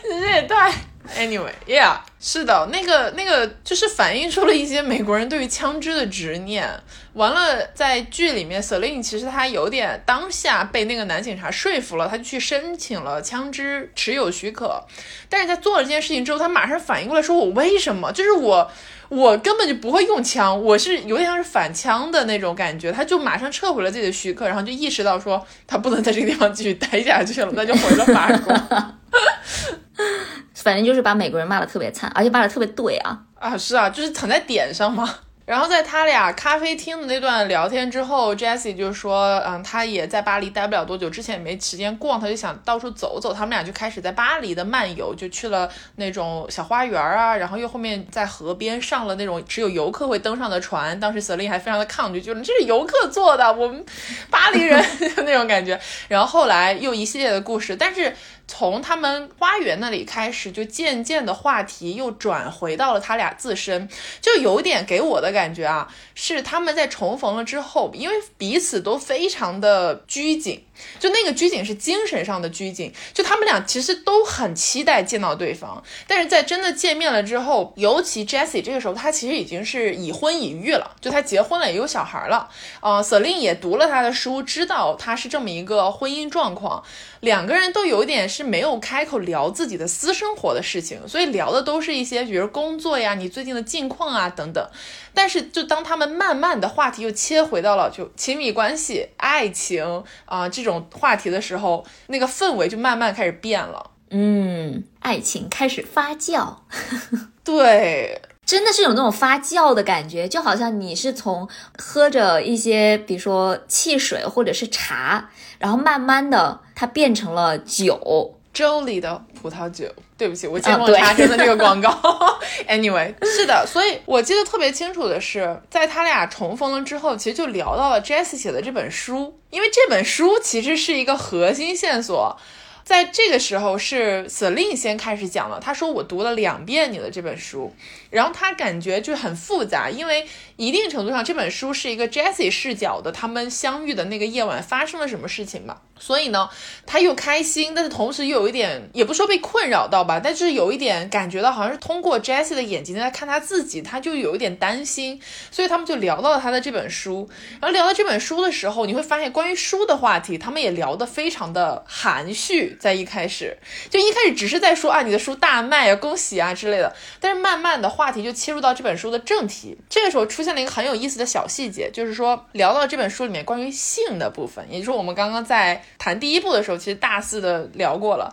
[0.08, 0.72] 你这也太……
[1.18, 6.70] Anyway，yeah，是的，那个那个就是反映出了一些美国人对于枪支的执念。
[7.14, 14.84] 完了，在剧里面，Selin 其实他有点当下被那个男警察说服了，他就去申请了枪支持有许可。
[15.30, 18.12] 但是在做了这件事情之后，他马上反应过来，说我为什么？
[18.12, 18.70] 就是我
[19.08, 22.92] 我根本就不会用枪，我是有点像是反枪的那种感觉。
[22.92, 28.54] 他就马上撤回了自己的许可，然后就意识到说他不能在这个地方继续待下去了，那就回了法国。
[30.56, 35.20] 反正就是把美国人骂的特别惨，而且骂的特别对啊啊是啊，就是踩在点上嘛。
[35.46, 43.32] 然后在他俩咖啡厅的那段聊天之后，Jessie 就说，嗯，他也在巴黎待不了多久，之前也没时间逛，他就想到处走走。
[43.32, 51.00] 他们俩就开始在巴黎的漫游，就去了那种小花园啊，然后又后面在河边上了那种只有游客会登上的船。
[51.00, 53.86] 当时 Selin 还非常的抗拒，就是这是游客做的，我们
[54.32, 54.84] 巴黎人
[55.26, 55.80] 那种感觉。
[56.08, 58.12] 然后后来又一系列的故事，但是。
[58.48, 63.90] 从他们花园那里开始，就渐渐的话题又转回到了他俩自身，
[64.22, 70.64] 就有点给我的感觉啊，是他们在重逢了之后，因为彼此都非常的拘谨。
[71.00, 82.50] 就那个拘谨是精神上的拘谨，就他们俩其实都很期待见到对方，但是在真的见面了之后，尤其 Jessie 这个时候，他其实已经是已婚已育了，就他结婚了也有小孩了，
[82.80, 86.84] 啊，Selin 也读了他的书，知道他是这么一个婚姻状况，
[87.22, 94.70] 两个人都有点是没有开口聊自己的私生活的事情，所以聊的都是一些比如工作呀、你最近的近况啊等等。
[95.14, 103.92] 但是，就当他们慢慢的话题又切回到了就亲密关系、爱情啊这种话题的时候，那个氛围就慢慢开始变了。
[104.10, 106.58] 嗯，爱情开始发酵，
[107.44, 111.48] 对，真的是有那种发酵的感觉，就好像你是从
[111.78, 118.36] 喝着一些，比如说汽水或者是茶，然后慢慢的它变成了酒。
[118.54, 119.86] 粥里的葡萄酒，
[120.18, 121.90] 对不起，我见过茶真的这个 广告。
[122.70, 132.38] Anyway，是的，所以我记得特别清楚的是，在他俩重逢了之后，其实就聊到了 Jessie 写的这本书，因为这本书其实是一个核心线索。
[132.86, 137.74] 在这个时候是 Selin 先开始讲了，他说我读了两遍你的这本书，
[138.12, 145.78] 然后他感觉就很复杂，因为一定程度上这本书是一个 Jessie 视角的，他们相遇的那个夜晚发生了什么事情嘛。
[145.98, 146.50] 所以呢，
[146.86, 155.20] 他又开心，但是同时又有一点，也不说被困扰到吧，但是有一点感觉到好像是通过 Jessie 的眼睛在看他自己，他就有一点担心，
[155.50, 157.28] 所以他们就聊到了他的这本书。
[157.60, 163.58] 然后聊到这本书的时候，你会发现关于书的话题，他们也聊得非常的含蓄，在一开始
[163.90, 169.78] 就一开始只是在说啊你的书大卖啊，恭喜啊之类的，但是慢慢的话题就切入到这本书的正题。
[169.90, 175.84] 这个时候出现了一个很有意思的小细节，就是说聊到这本书里面关于性的部分，也就是我们刚刚在。
[175.98, 178.32] 谈第一部的时候，其实大肆的聊过了，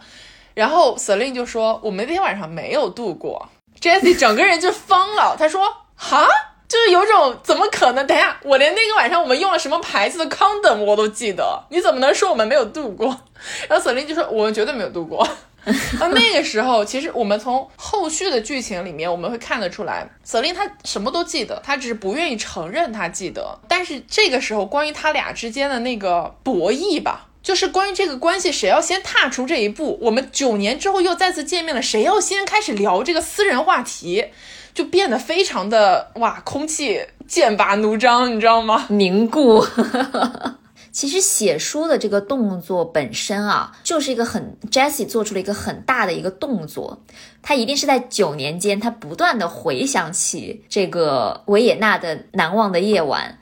[0.53, 3.49] 然后 Selin 就说我们那天晚上没有度过
[3.81, 6.27] ，Jesse 整个人就疯了，他说哈，
[6.73, 8.07] 就是有种怎么可能？
[8.07, 13.09] 等下我连那个晚上我们用了什么牌子的 condom 我都记得，你怎么能说我们没有度过？
[13.69, 15.29] 然后 Selin 就说我们绝对没有度过。
[16.01, 23.61] 那那个时候，其实我们从后续的剧情里面我们会看得出来，Selin 他什么都记得，他只是不愿意承认他记得。
[23.69, 27.29] 但是这个时候关于他俩之间的那个博弈吧。
[27.43, 29.99] 就是关于这个关系，谁要先踏出这一步？
[30.01, 34.27] 我们九年之后又再次见面了，谁要先开始聊这个私人话题，
[34.75, 38.87] 就变得非常的哇，空气剑拔弩张，你知道吗？
[38.91, 39.65] 凝固。
[40.93, 47.03] 其实写书的这个动作本身啊，就是一个很 Jessie 做出了一个很大的一个动作，
[47.41, 53.39] 他一定是在九年间，他不断的回想起这个维也纳的难忘的夜晚。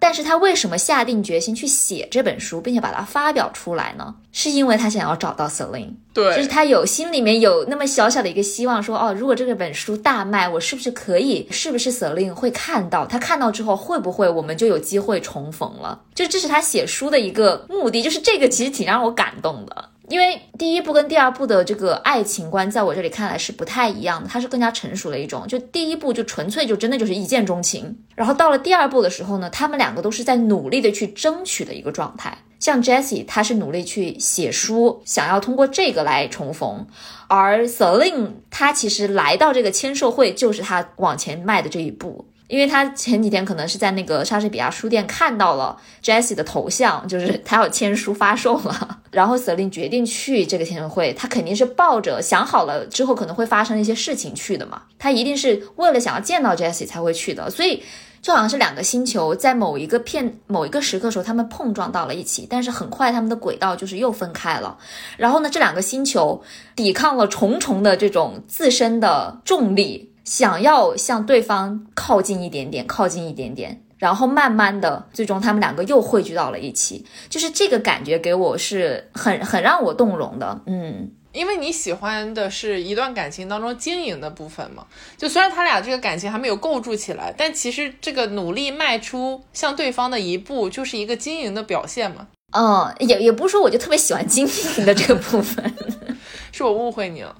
[0.00, 4.14] 但是他为什么下定决心去写这本书，并且把它发表出来呢？
[4.32, 13.04] 是因为他想要找到 Celine，对，就是他有心里面有那么小小的一个希望，说哦，如果这本书大卖，我是不是可以，是不是 Celine 会看到？
[13.04, 16.00] 他看到之后，会不会我们就有机会重逢了？
[16.14, 19.88] 就这是他写书的一个目的，就是这个其实挺让我感动的。
[20.10, 25.46] 因为第一部跟第二部的这个爱情观，在我这里看来是不太一样的，它是更加成熟的一种。
[25.46, 32.36] 就第一部就纯粹就真的就是一见钟情，然后到了第二部的时候呢，他们两个都是在努力的去争取的一个状态。
[32.58, 36.86] 像 Jessie，他是努力去写书，想要通过这个来重逢，
[37.28, 42.26] 而 Celine，他其实来到这个签售会就是他往前迈的这一步。
[42.50, 57.84] 因为他前几天可能是在那个莎士比亚书店看到了 Jessie 的头像，就是他要签书发售了，然后 Selin 决定去这个签售会，他肯定是抱着想好了之后可能会发生一些事情去的嘛，他一定是为了想要见到 Jessie 才会去的，所以
[58.20, 64.76] 就好像是两个星球在某一个片某一个时刻的时候他们碰撞到了一起，但是很快他们的轨道就是又分开了，
[65.16, 66.42] 然后呢，这两个星球
[66.74, 70.09] 抵抗了重重的这种自身的重力。
[70.30, 80.60] 想要向对方靠近一点点，靠近一点点，然后慢慢的，最终他们两个又汇聚到了一起，就是这个感觉给我是很很让我动容的。
[80.66, 84.86] 嗯，因为你喜欢的是一段感情当中经营的部分嘛，
[85.18, 92.28] 就虽然他俩这个感情还没有构筑起来，但其实这个努力迈出向对方的一步，就是一个经营的表现嘛。
[92.56, 95.74] 嗯，也也不是说我就特别喜欢经营的这个部分，
[96.52, 97.34] 是我误会你了。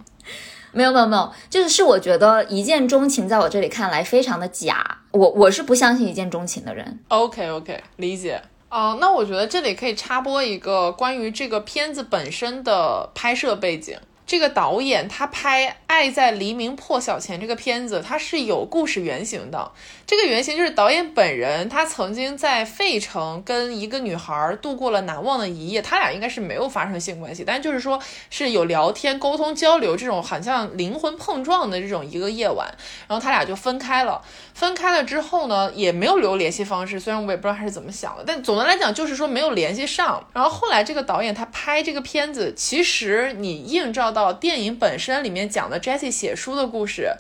[0.73, 4.99] 没有没有没有，就是是我觉得一见钟情，在我这里看来非常的假。
[5.13, 6.99] 我我是不相信一见钟情的人。
[7.09, 8.41] OK OK，理解。
[8.69, 13.99] 哦，那我觉得这里可以插播一个关于这个片子本身的拍摄背景。
[14.25, 19.73] 这个导演他拍《爱在黎明破晓前》这个片子，它是有故事原型的。
[20.11, 25.81] 这个原型就是导演本人，他曾经在费城跟一个女孩度过了难忘的一夜。
[25.81, 32.67] 他俩应该是没有发生性关系，但就是说是有聊天、沟通、交流这种好像灵魂碰撞的这种一个夜晚。
[33.09, 34.21] 然后他俩就分开了。
[34.53, 37.01] 分开了之后呢，也没有留联系方式。
[37.01, 40.23] 虽然我也不知道他是怎么想的，但总的来讲就是说没有联系上。
[40.35, 44.21] 然后后来这个导演他拍这个片子，其实你映照到。
[44.21, 47.11] 到电影本身里面讲的 Jessie 写书的故事，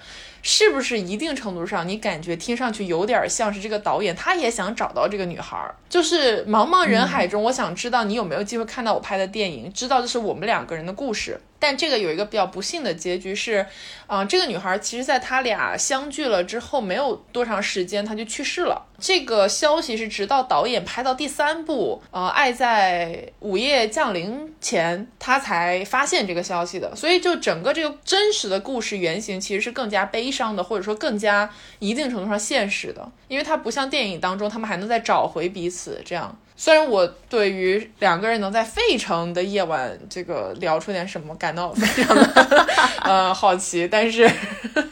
[0.43, 5.59] 是不是一定程度上你感觉听上去有点像是这个导演他也想找到这个女孩？
[5.88, 11.41] 就是茫茫人海中，我想知道你有没有机会看到我拍的电影，知道这是我们两个人的故事。
[11.61, 13.65] 但这个有一个比较不幸的结局是，
[14.07, 18.87] 啊，这个女孩其实在他俩相聚了之后没有多长时间，她就去世了。
[18.99, 26.97] 这个消息是直到导演拍到第三部，呃，爱在午夜降临前，他才发现这个消息的。
[26.97, 31.49] 所以就整个这个真实的故事原型其实是更加悲伤的，或者说更加
[31.79, 36.37] 一定程度上现实的，因为它不像电影当中他们还能再找回彼此这样。
[36.63, 42.67] 虽然我对于两个人能在费城的夜晚这个聊出点什么感到非常的
[43.01, 44.31] 呃好奇，但是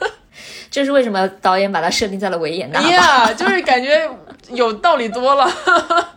[0.71, 2.81] 这是为什么导演把它设定在了维也纳？
[2.91, 4.11] 呀，就是感觉
[4.49, 5.47] 有道理多了。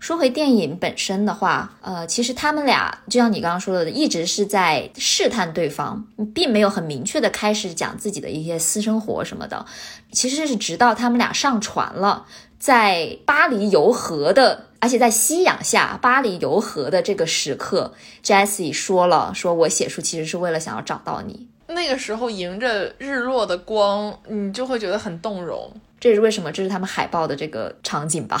[0.00, 9.66] 说回电影本身的话，呃，其实他们俩就像你刚刚说的，一直是在试探对方，并没有很明确的开始讲自己的一些私生活什么的。
[10.10, 12.24] 其实是直到他们俩上船了，
[12.60, 21.48] 在巴黎游河的，而且在夕阳下巴黎游河的这个时刻，Jessie 说了，说我写书其实是为了想要找到你。
[21.68, 25.72] 那个时候迎着日落的光，你就会觉得很动容。
[25.98, 28.38] 这是为什么，这是他们海报的这个场景吧。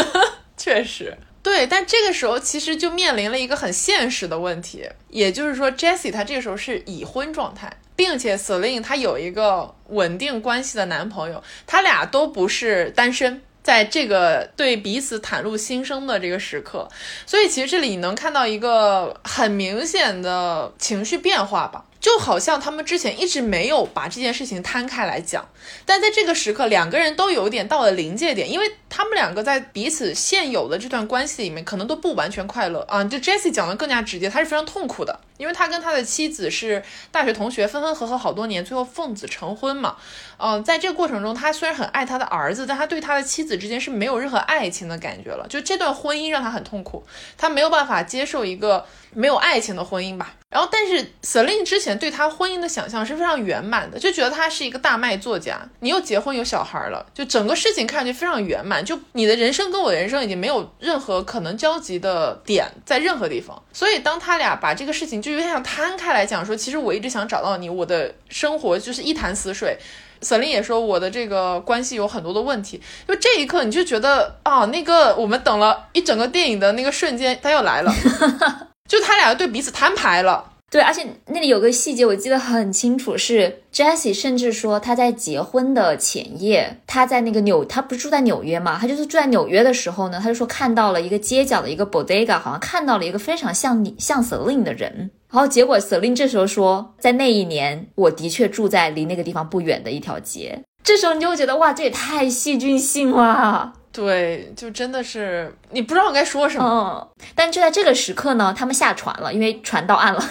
[0.58, 16.88] 确实，对，但这个时候其实就面临了一个很现实的问题，也就是说，Jessie 她这个时候是已婚状态，并且 Celine 她有一个稳定关系的男朋友，他俩都不是单身，在这个对彼此袒露心声的这个时刻，
[17.26, 21.84] 所以其实这里你能看到一个很明显的情绪变化吧。
[22.00, 25.48] 就好像他们之前一直没有把这件事情摊开来讲，
[25.86, 33.04] 但在这个时刻，两个人都有点到了临界点，因为他们两个在彼此现有的这段关系里面，可能都不完全快乐啊。
[33.04, 36.80] 就 Jesse 讲的更加直接，他是非常痛苦的，因为他跟他的妻子是
[37.10, 39.96] 大学同学，分分合合好多年，最后奉子成婚嘛。
[40.38, 45.46] 嗯，在这个过程中，他虽然很爱他的儿子，但他对他的妻子之间是没有任何爱情的感觉了。
[45.48, 47.04] 就这段婚姻让他很痛苦，
[47.36, 50.34] 他没有办法接受一个没有爱情的婚姻吧。
[50.48, 55.58] 然后，但是 Celine 之前对他婚姻的想象是非常圆满的，就觉得他是一个大卖作家。
[55.80, 58.84] 你又结婚有小孩了，就整个事情看上去非常圆满。
[58.84, 63.62] 就你的人生跟我的人生已经没有任何可能交集的点在任何地方。
[63.72, 69.76] 所以，当他俩把这个事情就有点想摊开来讲，说其实我一直想找到你，我的生活就是一潭死水。
[70.20, 72.80] Celine 也说我的这个关系有很多的问题。
[73.08, 77.92] 就这一刻，你就觉得啊，那个我们等了一整个电影的那个瞬间，他又来了。
[78.88, 103.72] 就他俩对彼此摊牌了，对，而且那里有个细节我记得很清楚，是 Jessie 甚至说他在结婚的前夜，他在那个纽，他不是住在纽约嘛，他就是住在纽约的时候呢，他就说看到了一个街角的一个 bodega，好像看到了一个非常像你像 Celine 的人，然后结果 Celine 这时候说，在那一年我的确住在离那个地方不远的一条街，这时候你就会觉得哇，这也太戏剧性了。
[103.90, 107.10] 对，就真的是你不知道该说什么。
[107.18, 110.22] 嗯，但就在这个时刻呢，他们下船了，因为船到岸了。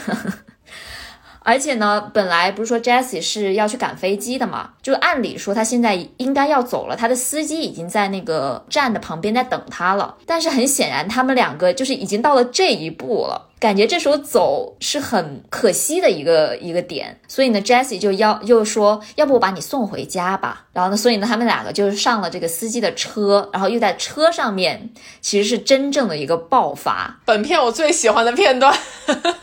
[1.43, 4.71] 而且呢，本来不是说 Jessie 是要去赶飞机的嘛？
[4.81, 10.17] 就按理说他现在应该要走了，他的司机已经在那个站的旁边在等他了。
[10.25, 17.19] 但是很显然，他们两个就是已经到了这一步了，感觉这时候走是很可惜的一个一个点。
[17.27, 20.67] 所以呢，Jessie 就要又说，要不我把你送回家吧。
[20.73, 27.19] 然后呢，所以呢，他们两个就是上了这个司机的车，然后又在车上面，其实是真正的一个爆发。
[27.25, 28.71] 本片我最喜欢的片段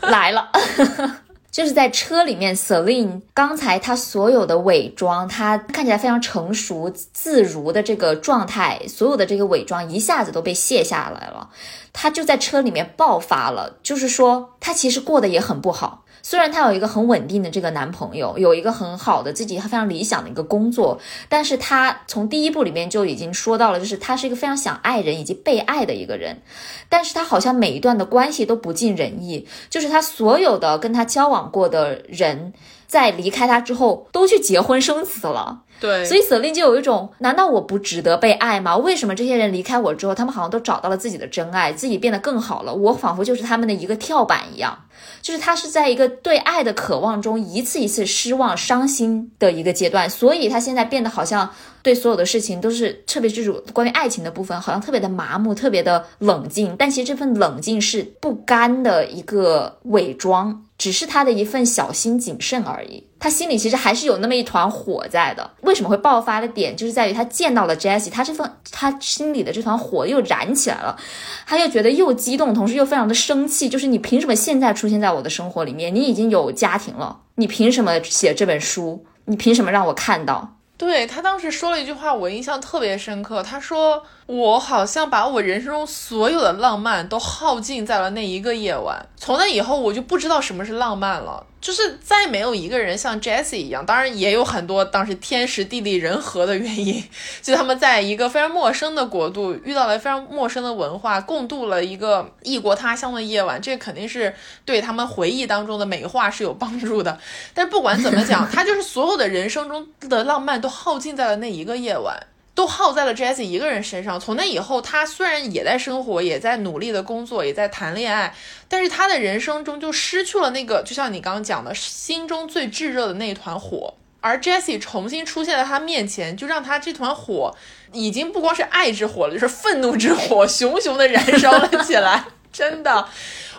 [0.01, 0.49] 来了。
[1.51, 11.49] 就是在车里面，Celine 刚才她所有的伪装，她看起来非常成熟自如的这个状态，所有的这个伪装一下子都被卸下来了。
[11.91, 16.05] 她就在车里面爆发了，就是说她其实过得也很不好。
[16.21, 26.41] 虽然她有一个很稳定的这个男朋友，有一个很好的自己非常理想的一个工作，但是她从第一部里面就已经说到了，就是她是一个非常想爱人以及被爱的一个人，
[26.89, 32.53] 但是她好像每一段的关系都不尽人意，就是她所有的跟她交往过的人，
[32.87, 35.63] 在离开她之后都去结婚生子了。
[35.79, 38.75] 对，所以 Celine 就有一种，难道我不值得被爱吗？
[38.77, 42.73] 为什么这些人离开我之后，他们好像都找到了自己的真爱，自己变得更好了？
[42.73, 44.77] 我仿佛就是他们的一个跳板一样，
[45.21, 51.49] 就是他是在一个对爱的渴望中一次一次失望、伤心的一个阶段，所以他现在变得好像
[51.81, 56.75] 对所有的事情都是，特别是关于爱情的部分，好像特别的麻木，特别的冷静。
[56.77, 60.65] 但其实这份冷静是不甘的一个伪装。
[60.77, 65.51] 只是他的一份小心谨慎而已，他心里其实还是有那么一团火在的。
[65.61, 70.97] 为什么会爆发的点，就是在于他见到了 Jessie，他这份他心里的这团火又燃起来了，
[71.45, 73.67] 他又觉得又激动，同时又非常的生气。
[73.67, 75.93] 就是你凭什么现在出现在我的生活里面？
[75.93, 79.05] 你已经有家庭了，你凭什么写这本书？
[79.25, 80.55] 你凭什么让我看到？
[80.77, 83.43] 对他当时说了一句话，我印象特别深刻。
[83.43, 97.03] 他说：“我好像把我人生中所有的浪漫都耗尽在了那一个夜晚，从那以后我就不知道什么是浪漫了。”就是再没有一个人像 Jessie 一样，当然也有很多当时天时地利人和的原因，
[97.43, 104.33] 就他们在一个非常陌生的国度遇到了非常陌生的文化，共度了一个异国他乡的夜晚，这肯定是
[104.63, 107.19] 对他们回忆当中的美化是有帮助的。
[107.53, 112.17] 但不管怎么讲，他就是所有的人生中的浪漫都耗尽在了那一个夜晚。
[112.59, 114.19] 都耗在了 Jessie 一个人身上。
[114.19, 118.35] 从那以后，他虽然也在生活，也在努力的工作，也在谈恋爱，
[118.67, 123.93] 但是他的人生中就失去了那个，就像你刚刚讲的，心中最炙热的那团火。
[124.19, 127.55] 而 Jessie 重新出现在他面前，就让他这团火
[127.93, 132.25] 已经不光是爱之火了，就是愤怒之火， 熊熊的燃烧了起来。
[132.51, 133.07] 真的，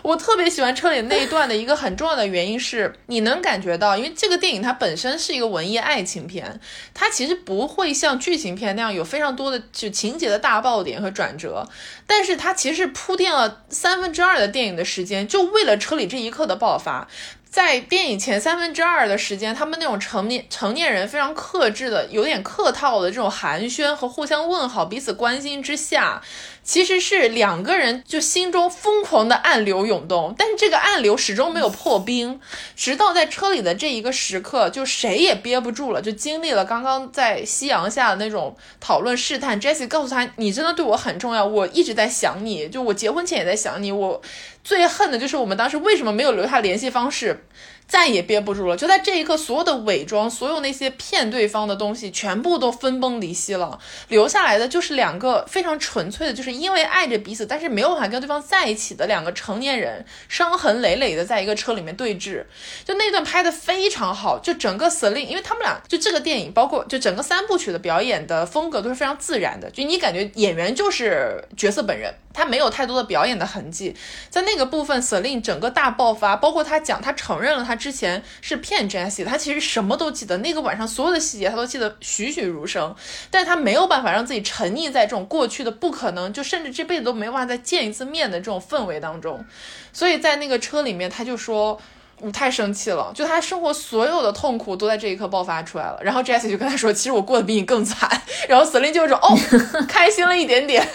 [0.03, 6.59] 我特别喜欢车里那一段的一个很重要的原因是，你能感觉到，因为这个电影它本身是一个文艺爱情片，
[6.93, 11.67] 它其实不会像剧情片那样有非常多的就情节的大爆点和转折，
[12.07, 17.07] 但是它其实铺垫了三分之二的电影的时间，就为了车里这一刻的爆发。
[17.49, 26.21] 在电影前三分之二的时间，他们那种成年成年人非常克制的、有点客套的这种寒暄和互相问好、彼此关心之下。
[26.63, 32.39] 其实是两个人就心中疯狂的暗流涌动，但是这个暗流始终没有破冰，
[32.75, 39.59] 直到在车里的这一个时刻，就谁也憋不住了，就经历了刚刚在夕阳下的那种讨论试探。
[39.59, 43.91] Jesse 告诉他：“你真的对我很重要，我一直在想你，就我结婚前也在想你。
[43.91, 44.21] 我
[44.63, 47.43] 最恨的就是我们当时为什么没有留下联系方式。”
[47.91, 53.77] 再也憋不住了，就在这一刻，所有的伪装，所有那些骗对方的东西，全部都分崩离析了，
[54.07, 62.45] 留下来的就是两个非常纯粹的，就是因为爱着彼此，但是没有办法跟对方在一起的两个成年人，伤痕累累的在一个车里面对峙。
[62.85, 72.13] 就那段拍的非常好，就整个 Celine，因为他们俩就这个电影，包括就整个三部曲的表演的风格都是非常自然的，就你感觉演员就是角色本人。
[72.33, 73.95] 他没有太多的表演的痕迹，
[74.29, 82.95] 在那个部分，Selin 整个大爆发，包括他讲，他承认了他之前是骗 Jessie，他其实什么都记得，那个晚上所有的细节他都记得栩栩如生，
[83.29, 89.45] 但他没有办法让自己沉溺在这种过去的不可能，就甚至这辈子都没办法再见一次面的这种氛围当中，
[89.91, 91.81] 所以在那个车里面，他就说。
[92.21, 95.97] 我太生气了，就他生活所有的痛苦都在这一刻爆发出来了。
[96.03, 98.09] 然后 Jessie 就跟他说：“其实我过得比你更惨。
[98.47, 99.35] ”然后 Selin 就说：“哦，
[99.89, 100.87] 开心了一点点。”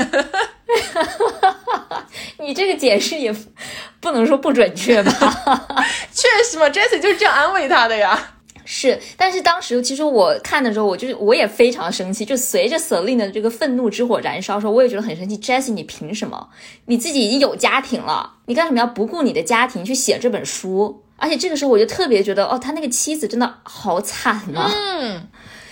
[2.38, 3.34] 你这个解释也
[4.00, 5.12] 不能说不准确吧？
[6.12, 8.32] 确实嘛，Jessie 就是这样安慰他的呀。
[8.64, 12.24] 是，但是当时其实我看的时候，我就是我也非常生气。
[12.24, 15.38] 就随着 Selin 的这个愤怒之火燃烧的时候，我也觉得很生气。
[15.38, 16.48] Jessie，你凭什么？
[16.86, 21.04] 你自己已经有家庭了，你干什么要不顾你的家庭去写这本书？
[21.16, 24.70] 而且这个时候我就特别觉得，哦，他那个妻子真的好惨啊！
[24.72, 25.26] 嗯，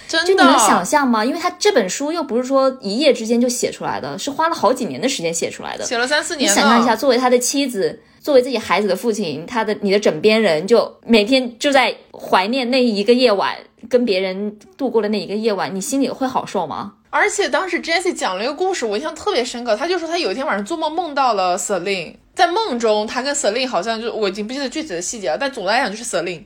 [0.09, 1.25] 真的，就你能想象吗？
[1.25, 6.51] 因为他这本书又不是说一夜之间就写出来的，是花了好几年的时间写出来的，写了三四年。
[6.51, 13.55] 你想象一下，作为他的妻子，作为自己孩子的父亲，他的你的枕边人，就每天就在怀念那一个夜晚，
[13.89, 16.95] 跟别人度过的那一个夜晚，你心里会好受吗？
[17.15, 19.77] 而且当时 Jessie 讲了一个故事，我印象特别深刻。
[19.77, 26.43] 他就说他有一天晚上做梦梦到了 Selin，在梦中他跟 Selin 好像就我已经不记得具体的细节了，但总的来讲就是 Selin。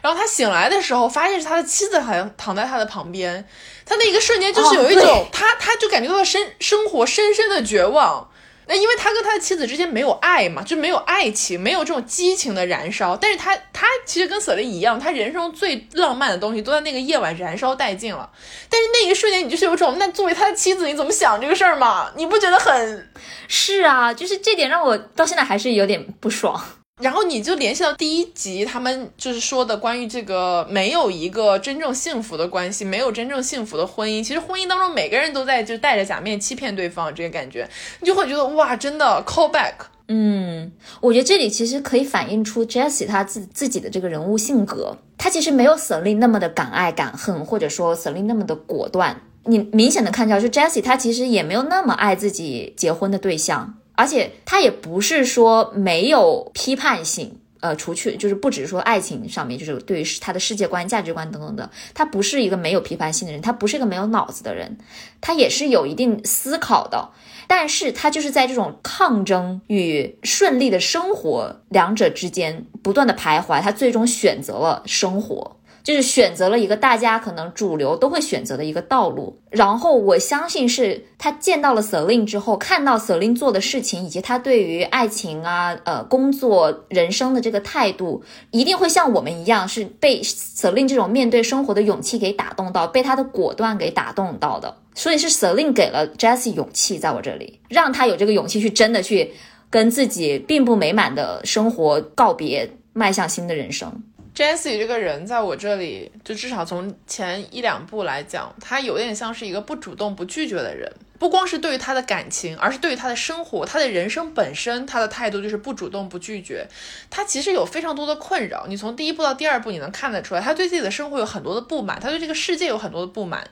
[0.00, 3.44] 然后他醒来的时候，发现是他的妻子好像躺在他的旁边。
[3.84, 8.28] 他那一个瞬间就是有一种他他就感觉到了生生活深深的绝望。
[8.72, 13.14] 那因为他跟他的妻子之间没有爱嘛，就没有爱情，没有这种激情的燃烧。
[13.14, 18.30] 但是他他其实跟瑟琳一样，他人生最浪漫的东西都在那个夜晚燃烧殆尽了。
[18.70, 22.10] 但是那一瞬间，你就是有种，那作为他的妻子，你怎么想这个事儿嘛？
[22.16, 23.10] 你不觉得很？
[23.46, 26.58] 是啊，就是这点让我到现在还是有点不爽。
[27.02, 34.24] 然后你就联系到第一集，他们就是说的关于这个没有一个真正幸福的关系，没有真正幸福的婚姻。
[34.24, 37.68] 其实婚姻当中每个人都在就戴着假面欺骗对方，这个感觉
[38.00, 39.74] 你就会觉得哇，真的 call back。
[40.08, 40.70] 嗯，
[41.00, 49.22] 我觉得这里其实可以反映出 Jessie 他自自己的这个人物性格，他其实没有 Selin 那么的敢爱敢恨，或者说 Selin 那么的果断。
[49.44, 53.74] 你明显的看到，就 Jessie 他其实也没有那么爱自己结婚的对象。
[53.94, 64.78] 而且他也不是说没有批判性，呃，除去就是不只是说爱情上面，就是对于他的世界观、价值观等等的，他不是一个没有批判性的人，他不是一个没有脑子的人，
[65.20, 67.10] 他也是有一定思考的，
[67.46, 75.56] 但是他就是在这种抗争与顺利的生活两者之间不断的徘徊，他最终选择了生活。
[75.82, 94.76] 就是选择了一个大家可能主流都会选择的一个道路，然后我相信是他见到了 Selin 之后，看到 Selin 做的事情，以及他对于爱情啊、呃工作、人生的这个态度，一定会像我们一样，是被 Selin 这种面对生活的勇气给打动到，被他的果断给打动到的。
[94.94, 99.32] 所以是 Selin 给了 Jessie 勇气，在我这里，让他有这个勇气去真的去
[99.70, 104.02] 跟自己并不美满的生活告别，迈向新的人生。
[104.34, 110.90] Jesse 这个人在我这里，就至少从前一两部来讲，他有点像是一个不主动、不拒绝的人。
[111.18, 116.66] 不光是对于他的感情，而是对于他的生活，他的人生本身，他的态度就是不主动、不拒绝。
[117.10, 123.46] 他其实有非常多的困扰，你从第一部到第二部，你能看得出来，他对自己的生活有很多的不满，他对这个世界有很多的不满。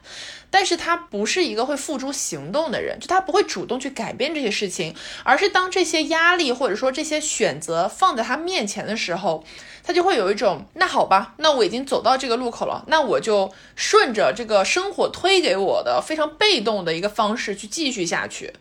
[0.50, 4.94] 但是他不是一个会付诸行动的人，就他不会主动去改变这些事情，
[5.24, 9.44] 而是当这些压力或者说这些选择放在他面前的时候，
[9.82, 18.52] 他就会有一种，那好吧，那我已经走到这个路口了，那我就顺着这个生活推给我的非常被动的一个方式去继续下去，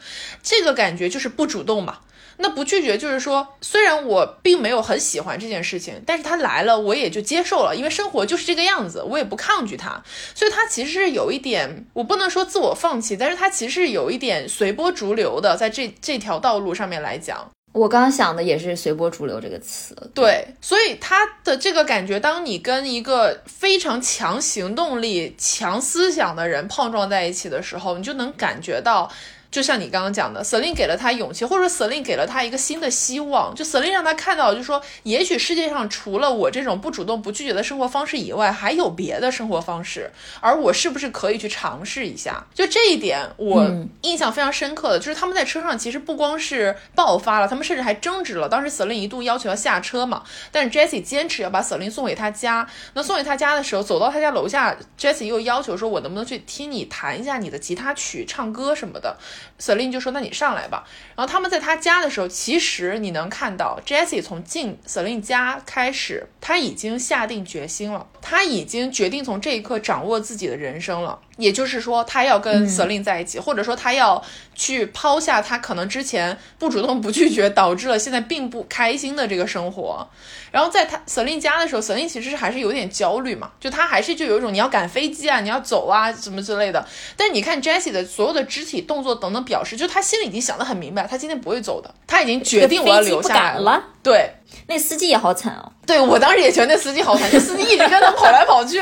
[0.44, 2.00] 这个感觉就是不主动嘛。
[2.42, 10.02] 那不拒绝就是说，虽然我并没有很喜欢这件事情，但是他来了，我也就接受了，因为生活就是这个样子，我也不抗拒他。
[10.34, 19.94] 所以他其实是有一点，我不能说自我放弃，但是他其实是有一点随波逐流的，在这这条道路上面来讲，我刚刚想的也是随波逐流这个词。
[20.16, 29.12] 对，所以他的这个感觉，当你跟一个非常强行动力、强思想的人碰撞在一起的时候，你就能感觉到。
[29.52, 33.54] 就像你刚刚讲的，Selin 给了他勇气，或者说 Selin 给了他一个新的希望。
[33.56, 42.46] 就 Selin 让他看到，就是说，也许世界上除了我这种不主动、不拒绝的生活方式以外，还有别的生活方式，而我是不是可以去尝试一下？
[42.54, 43.66] 就这一点，我
[44.02, 48.48] 印象非常深刻的就是他们在车上其实不光是爆发了，他们甚至还争执了。
[48.48, 52.68] 当时 Selin 一度要求要下车嘛，但是 Jessie 坚持要把 Selin 送回他家。
[52.94, 59.18] 那送回他家的时候，走到他家楼下，Jessie 又要求说：“我能不能去听你弹一下你的吉他曲、唱歌什么的？”
[59.60, 60.86] Selin 就说：“那你上来吧。”
[61.16, 71.20] 然后他们在他家的时候，其实你能看到 Jesse 从进 Selin 家开始，他已经下定决心了，他已经决定从这一刻掌握自己的人生了。
[71.40, 74.22] 也就是说，他要跟 Selin 在一起，或者说他要
[74.54, 80.08] 去抛下他可能之前不主动、不拒绝，导致了现在并不开心的这个生活。
[80.52, 86.86] 然后在他 Selin 家的时候，Selin 其实还是有点焦虑嘛，就他还是就有一种你要赶飞机啊，你要走啊，什么之类的。
[87.16, 93.82] 但你看 Jessie 的所有的肢体动作等等表示，就他心里已经想得很明白，他今天不会走的，他已经决定我要留下来了。
[94.04, 94.34] 对，
[94.68, 95.72] 那司机也好惨哦。
[95.86, 98.82] 对我当时也觉得那司机好惨，那司机一直跟他跑来跑去。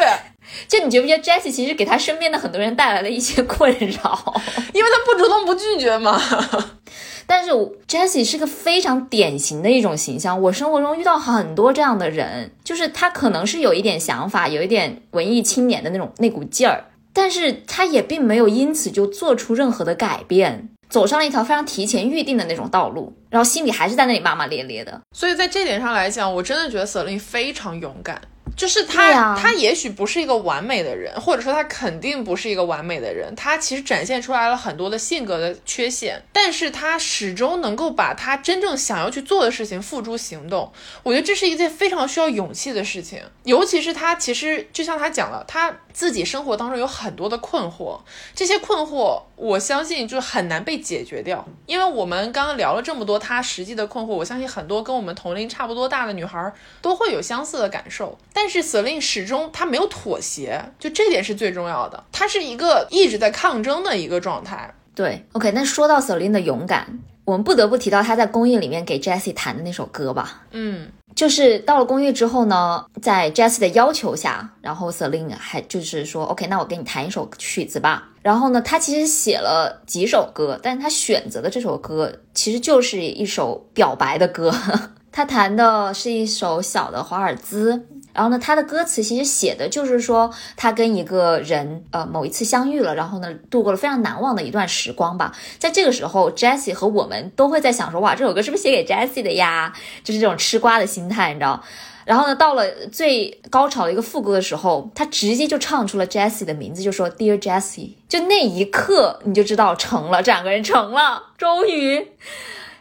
[0.67, 4.33] 就你觉不觉得 Jessie 其实给他身边的很多人带来了一些困扰，
[4.73, 6.21] 因为他不主动不拒绝嘛。
[7.29, 7.51] 但是
[7.87, 25.01] Jessie 是个非常典型的一种形象，我生活中遇到很多这样的人，就是他可能是有一点想法，有一点文艺青年的那种那股劲儿，但是他也并没有因此就做出任何的改变，走上了一条非常提前预定的那种道路，然后心里还是在那里骂骂咧咧的。
[25.11, 28.21] 所以在这点上来讲，我真的觉得 Selin 非常勇敢。
[28.57, 33.33] 就是他，他也许不是一个完美的人，或者说他肯定不是一个完美的人。
[33.35, 40.73] 他其实展现出来了很多的性格的缺陷，但是他始终能够把他真正想要去做的事情付诸行动。
[41.03, 47.99] 我觉得这是一件非常需要勇气的事情，尤其是他其实就像他讲了，他自己生活当中有很多的困惑，
[48.33, 51.47] 这些困惑我相信就很难被解决掉。
[51.65, 56.51] 因为我们刚刚聊了这么多她实际的困惑，我相信很多跟我们同龄差不多大的女孩
[56.81, 58.45] 都会有相似的感受，但。
[58.47, 62.01] 是 Selin 始终她没有妥协，就这点是最重要的。
[62.13, 64.73] 她是一个一直在抗争的一个状态。
[64.95, 65.51] 对，OK。
[65.51, 66.97] 那说到 Selin 的勇敢，
[67.27, 70.43] 我们不得不提到他在公寓里面给 Jessie 弹的那首歌吧。
[70.51, 78.07] 嗯，就是到了公寓之后呢，在 Jessie 的要求下，然后 Selin 还就是说 OK，那我给你弹一首曲子吧。
[78.21, 84.49] 然后呢，他其实写了几首歌，但是他选择的这首歌其实就是一首表白的歌。
[85.11, 87.87] 他弹的是一首小的华尔兹。
[88.17, 95.31] 然后呢，他的歌词其实写的就是说，他跟一个人，呃，某一次相遇了，然后呢，度过了非常难忘的一段时光吧。
[95.59, 99.71] 在这个时候，Jesse 和我们都会在想说，哇，这首歌是不是写给 Jesse 的呀？
[100.03, 101.63] 就是这种吃瓜的心态，你知道。
[102.05, 107.91] 然后呢，到了最高潮的一个副歌的时候，他直接就唱出了 Jessie 的名字，就说 Dear Jessie。
[108.09, 112.07] 就那一刻，你就知道成了，这两个人成了，终于。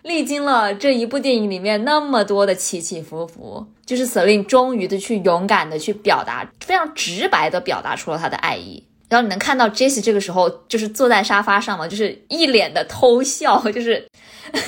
[0.02, 8.84] 历经了这一部电影里面那么多的起起伏伏，就是 Selin 终于的去勇敢的去表达，非常直白的表达出了他的爱意。
[9.08, 14.04] 然后你能看到 Jessie 这个时候就是坐在沙发上嘛，就是一脸的偷笑，就是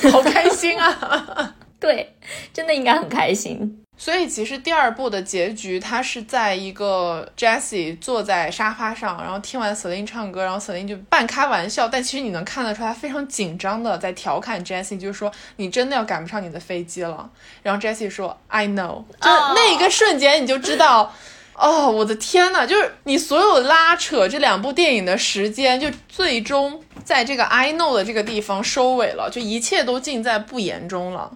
[0.09, 1.53] 好开心啊！
[1.77, 2.15] 对，
[2.53, 3.83] 真的应该很开心。
[4.01, 17.29] 所以其实第二部的结局，他是在一个 Jessie 坐在沙发上，然后听完 Selin 唱歌，然后 Selin 就半开玩笑，但其实你能看得出他非常紧张的在调侃 Jessie，就是说你真的要赶不上你的飞机了。
[17.61, 21.13] 然后 Jessie 说 I know，就那一个瞬间你就知道，
[21.55, 31.29] 哦，我的天呐，就是你所有拉扯这两部电影的时间，就最终在这个 I know 的这个地方收尾了，就一切都尽在不言中了。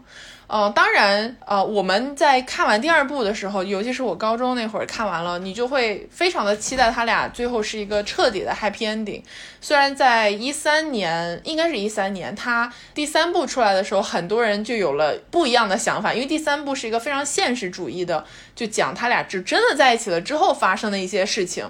[0.54, 9.24] 呃，当然，呃，我们在看完第二部的时候，尤其是我高中那会儿看完了，你就会非常的期待他俩最后是一个彻底的 happy ending。
[9.60, 18.24] 虽然在一三年，应该是一三年，他第三部出来的时候，很多人就有了不一样的想法，因为第三部是一个非常现实主义的，
[18.56, 21.68] 就讲他俩就真的在一起了之后发生的一些事情。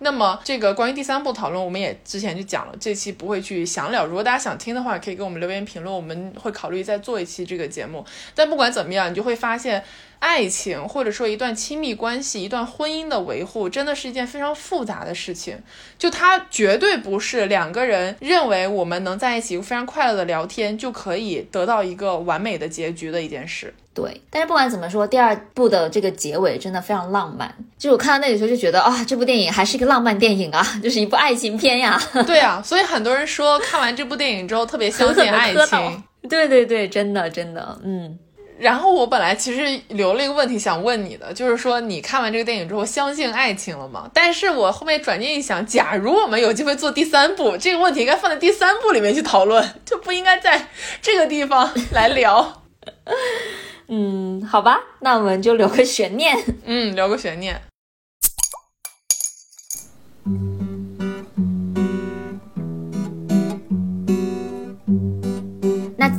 [0.00, 4.06] 那么这个关于第三部讨论，我们也之前就讲了，这期不会去详聊。
[4.06, 8.04] 如果大家想听的话，可以给我们留言评论，我们会考虑再做一期这个节目。
[8.34, 9.82] 但不管怎么样，你就会发现，
[10.20, 15.58] 爱情或者说一段亲密关系、一段婚姻的维护，真的是一件非常复杂的事情。
[15.98, 23.74] 就它绝对不是两个人认为我们能在一起非常快乐的聊天就可以得到一个完美的结局的一件事。
[24.00, 27.52] 对，但是不管怎么说，第二部的这个结尾真的非常浪漫。
[27.76, 32.00] 就我看到那里时候就觉得啊，这部电影还是一个浪漫电影啊， 就是一部爱情片呀。
[32.24, 36.04] 对啊，所以很多人说看完这部电影之后特别相信爱情。
[36.28, 38.16] 对对对，真的真的，嗯。
[38.58, 44.10] 然后我本来其实留了一个问题想问你的，就是说你看完这个电影之后相信爱情了吗？
[44.12, 50.66] 但是我后面转念一想，假如我们有机会做第三部，这个问题应该放在第三部里面去讨论，就不应该在
[51.00, 52.62] 这个地方来聊。
[53.88, 56.36] 嗯，好吧，那我们就留个悬念。
[56.64, 57.60] 嗯，留个悬念。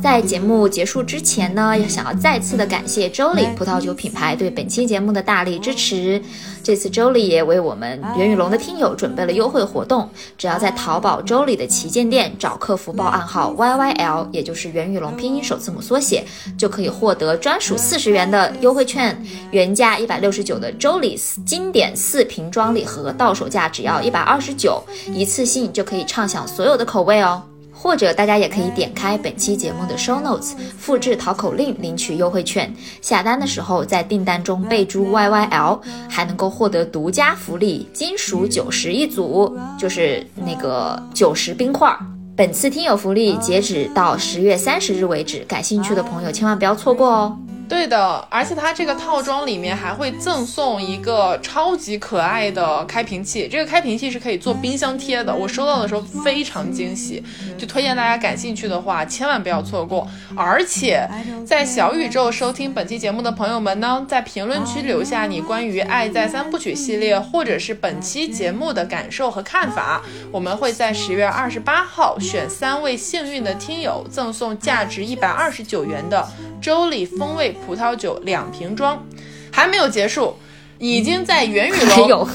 [0.02, 6.20] 在节目结束之前呢，要想要再次的感谢周礼葡萄酒品牌对本期节目的大力支持。
[6.62, 10.08] 这次周礼也为我们袁宇龙的听友准备了优惠活动，
[10.38, 16.24] 只要在淘宝周礼的旗舰店找客服报暗号 YYL，也就是袁宇龙拼音首字母缩写，
[16.56, 24.82] 就可以获得专属四十元的优惠券，原价一百六十九的周礼经典四瓶装礼盒，到手价只要一百二十九，
[25.12, 27.42] 一次性就可以畅享所有的口味哦。
[27.82, 32.70] 或者大家也可以点开本期节目的 show notes，复制淘口令领取优惠券。
[33.00, 41.90] 下单的时候在订单中备注 YYL，还能够获得独家福利：金属九十一组，就是那个九十冰块。
[42.36, 47.38] 本次听友福利截止到十月三十日为止，感兴趣的朋友千万不要错过哦。
[47.70, 55.32] 对的，而且它这个套装里面还会赠送一个超级可爱的开瓶器，这个开瓶器是可以做冰箱贴的。
[55.32, 57.22] 我收到的时候非常惊喜，
[57.56, 60.04] 就推荐大家感兴趣的话千万不要错过。
[60.36, 61.08] 而且
[61.46, 70.02] 在小宇宙收听本期节目的朋友们呢，在评论区留下你关于《爱在三部曲》系列或者是本期节目的感受和看法，
[70.32, 76.28] 我们会在十月二十八号选三位幸运的听友赠送价值一百二十九元的
[76.60, 77.50] 周礼风味。
[77.66, 79.06] 葡萄酒两瓶装，
[79.52, 80.36] 还没有结束，
[80.78, 81.72] 已经在袁宇
[82.08, 82.28] 龙，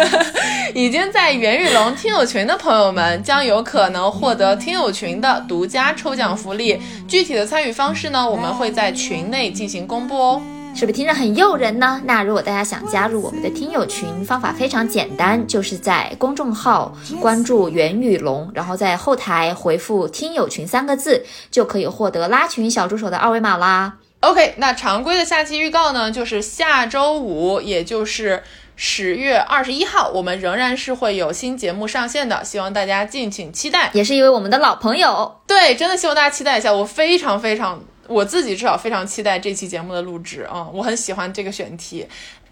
[0.74, 6.80] 已经在袁宇龙听友群的朋友们将有可能获得听友群的独家抽奖福利。
[7.08, 10.42] 具体的参与方式呢，我们会在群内进行公布哦。
[10.76, 12.02] 是不是听着很诱人呢？
[12.04, 23.94] 那如果大家想加入我们的听友群，方法非常简单，就是在公众号关注袁宇龙，然后在后台回复“听友群”三个字，就可以获得拉群小助手的二维码啦。
[24.20, 28.42] OK，那常规的下期预告呢，就是下周五，也就是
[28.74, 33.88] 十月二十一号，我们仍然是会有新节目上线的，希望大家敬请期待。
[33.94, 42.06] 也是一位我们的老朋友，对，真的希望大家期待一下，我非常非常，我自己至少非常期待这期节目的录制啊，我很喜欢这个选题。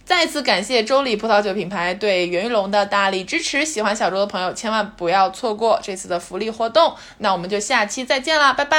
[0.05, 6.95] 再次感谢周礼葡萄酒品牌对袁玉龙的大力支持，喜欢小周的朋友千万不要错过这次的福利活动。
[7.19, 8.79] 那我们就下期再见啦，拜拜，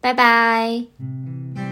[0.00, 1.71] 拜拜。